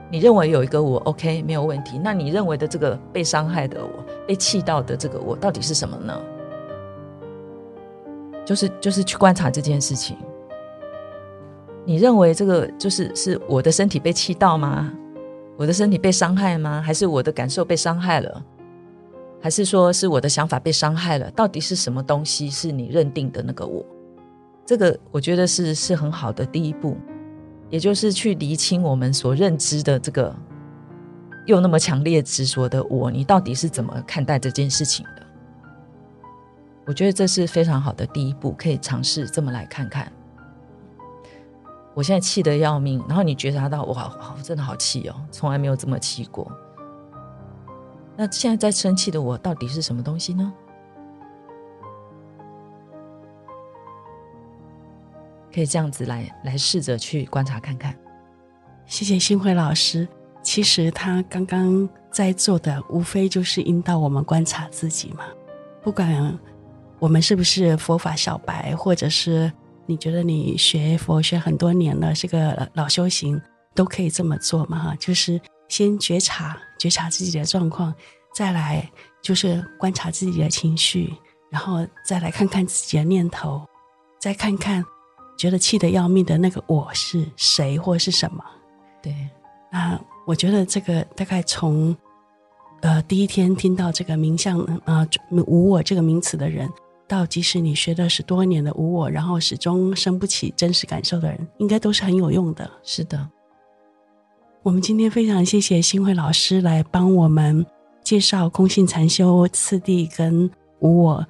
[0.08, 1.98] 你认为有一个我，OK，没有问题。
[1.98, 6.16] 那你认为的这个被伤害的我，被气到的这个我，到底是什么呢？
[8.44, 10.16] 就是就是去观察这件事情。
[11.84, 14.92] 你认为这个就是是我的身体被气到吗？
[15.56, 16.82] 我的身体被伤害吗？
[16.84, 18.44] 还是我的感受被伤害了？
[19.40, 21.30] 还是说是我的想法被伤害了？
[21.30, 23.84] 到底是什么东西是你认定的那个我？
[24.64, 26.96] 这个我觉得是是很好的第一步，
[27.70, 30.34] 也就是去厘清我们所认知的这个
[31.46, 35.22] 又那么强烈执着的我，你到底是怎么看待这件事情的？
[36.84, 40.12] 我觉得这是非常好的第一步，可以尝试这么来看看。
[41.96, 46.46] 我现在气得要命，然后你觉察到哇，我真的好气哦，从来没有这么气过。
[48.14, 50.52] 那现在在生气的我到底是什么东西呢？
[55.50, 57.96] 可以这样子来来试着去观察看看。
[58.84, 60.06] 谢谢新辉老师。
[60.42, 65.24] 其实他刚刚在做的，无非就是引导我们观察自己嘛。
[65.82, 66.38] 不管
[66.98, 69.50] 我们是不是佛法小白，或者是。
[69.86, 73.40] 你觉得你学佛学很多年了，是个老修行，
[73.74, 74.78] 都可以这么做嘛？
[74.78, 77.94] 哈，就是先觉察觉察自己的状况，
[78.34, 78.90] 再来
[79.22, 81.14] 就是观察自己的情绪，
[81.50, 83.64] 然后再来看看自己的念头，
[84.20, 84.84] 再看看
[85.38, 88.44] 觉得气得要命的那个我是谁或是什么。
[89.02, 89.14] 对，
[89.70, 91.96] 那我觉得这个大概从
[92.80, 96.68] 呃第一天听到这个名相呃无我这个名词的人。
[97.08, 102.68] 到即使你学的是多年的无我，然后始终生不起真实感受的人，应该都是很有用的。
[102.82, 103.28] 是的，
[104.62, 107.64] 我们今天非常谢谢新慧老师来帮我们
[108.02, 110.50] 介绍空性禅修次第跟
[110.80, 111.26] 无我。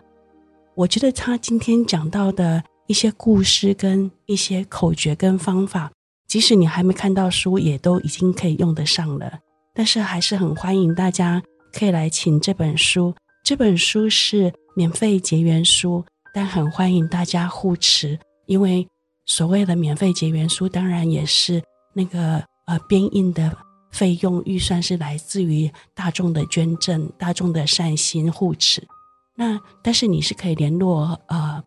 [0.74, 5.90] 我觉得他今天讲到的一些故事跟一些口诀跟方法，
[6.26, 9.38] 即使你还没看到书，也都已经可以用得上了。
[9.74, 13.14] 但是还是很欢迎大家可以来请这本书。
[13.44, 14.52] 这本书是。
[14.76, 16.04] 免费结缘书，
[16.34, 18.86] 但很欢迎大家护持，因为
[19.24, 21.62] 所谓的免费结缘书，当然也是
[21.94, 23.56] 那个呃编印的
[23.90, 28.86] 费用预算是来自于大众的捐赠、大众的善心护持。
[29.34, 31.62] 那但是你是可以联络呃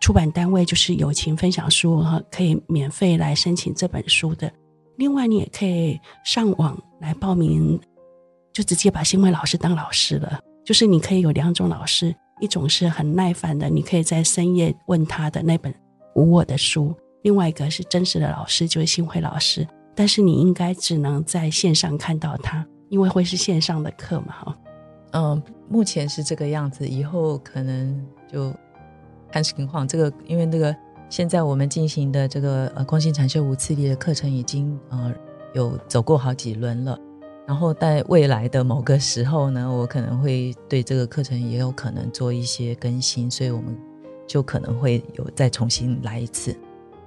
[0.00, 4.50] 出版单位，就是友情分享书哈，可以免费来申请这本书的。
[4.96, 7.78] 另外，你也可以上网来报名，
[8.54, 10.40] 就直接把新闻老师当老师了。
[10.64, 12.14] 就是你可以有两种老师。
[12.40, 15.74] 一种是很耐烦的，你可以在深夜问他的那本
[16.14, 19.66] 无我的书；另外一个是真实的老师，就是新慧老师。
[19.94, 24.58] 但是你应该只能在线上看到他，因为会是线上的课嘛，哈。
[25.12, 28.52] 嗯，目前是这个样子，以后可能就
[29.30, 29.86] 看情况。
[29.86, 30.74] 这个因为那个
[31.08, 35.14] 现在我们进行的这个呃空性禅修无次第的课程已经呃
[35.54, 36.98] 有走过好几轮了，
[37.46, 43.76] 然后在未来的某个时候呢，我可能会对这个课程也有可能做一些更新，所以我们
[44.26, 46.56] 就可能会有再重新来一次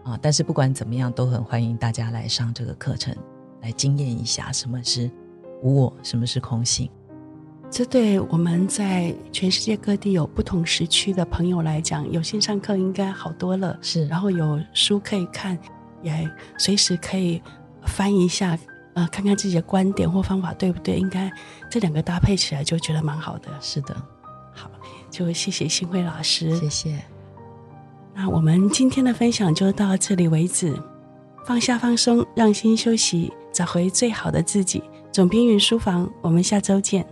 [0.04, 0.18] 啊。
[0.22, 3.16] 但是不管怎么样，都很欢迎大家来上这个课程，
[3.62, 5.10] 来经验一下什么是
[5.64, 6.88] 无我，什么是空性。
[7.72, 13.76] 这对我们在全世界各地有不同时区的朋友来讲，有线上课应该好多了。
[13.82, 15.58] 是，然后有书可以看，
[16.04, 16.30] 也
[16.60, 17.42] 随时可以
[17.88, 18.58] 翻一下。
[18.98, 20.98] 呃，看看自己的观点或方法对不对？
[20.98, 21.32] 应该
[21.70, 23.48] 这两个搭配起来就觉得蛮好的。
[23.62, 23.96] 是的，
[24.52, 24.72] 好，
[25.12, 27.00] 就谢谢新慧老师，谢谢。
[28.16, 30.76] 那我们今天的分享就到这里为止。
[31.46, 34.82] 放下放松，让心休息，找回最好的自己。
[35.12, 37.06] 总编云书房，我们下周见。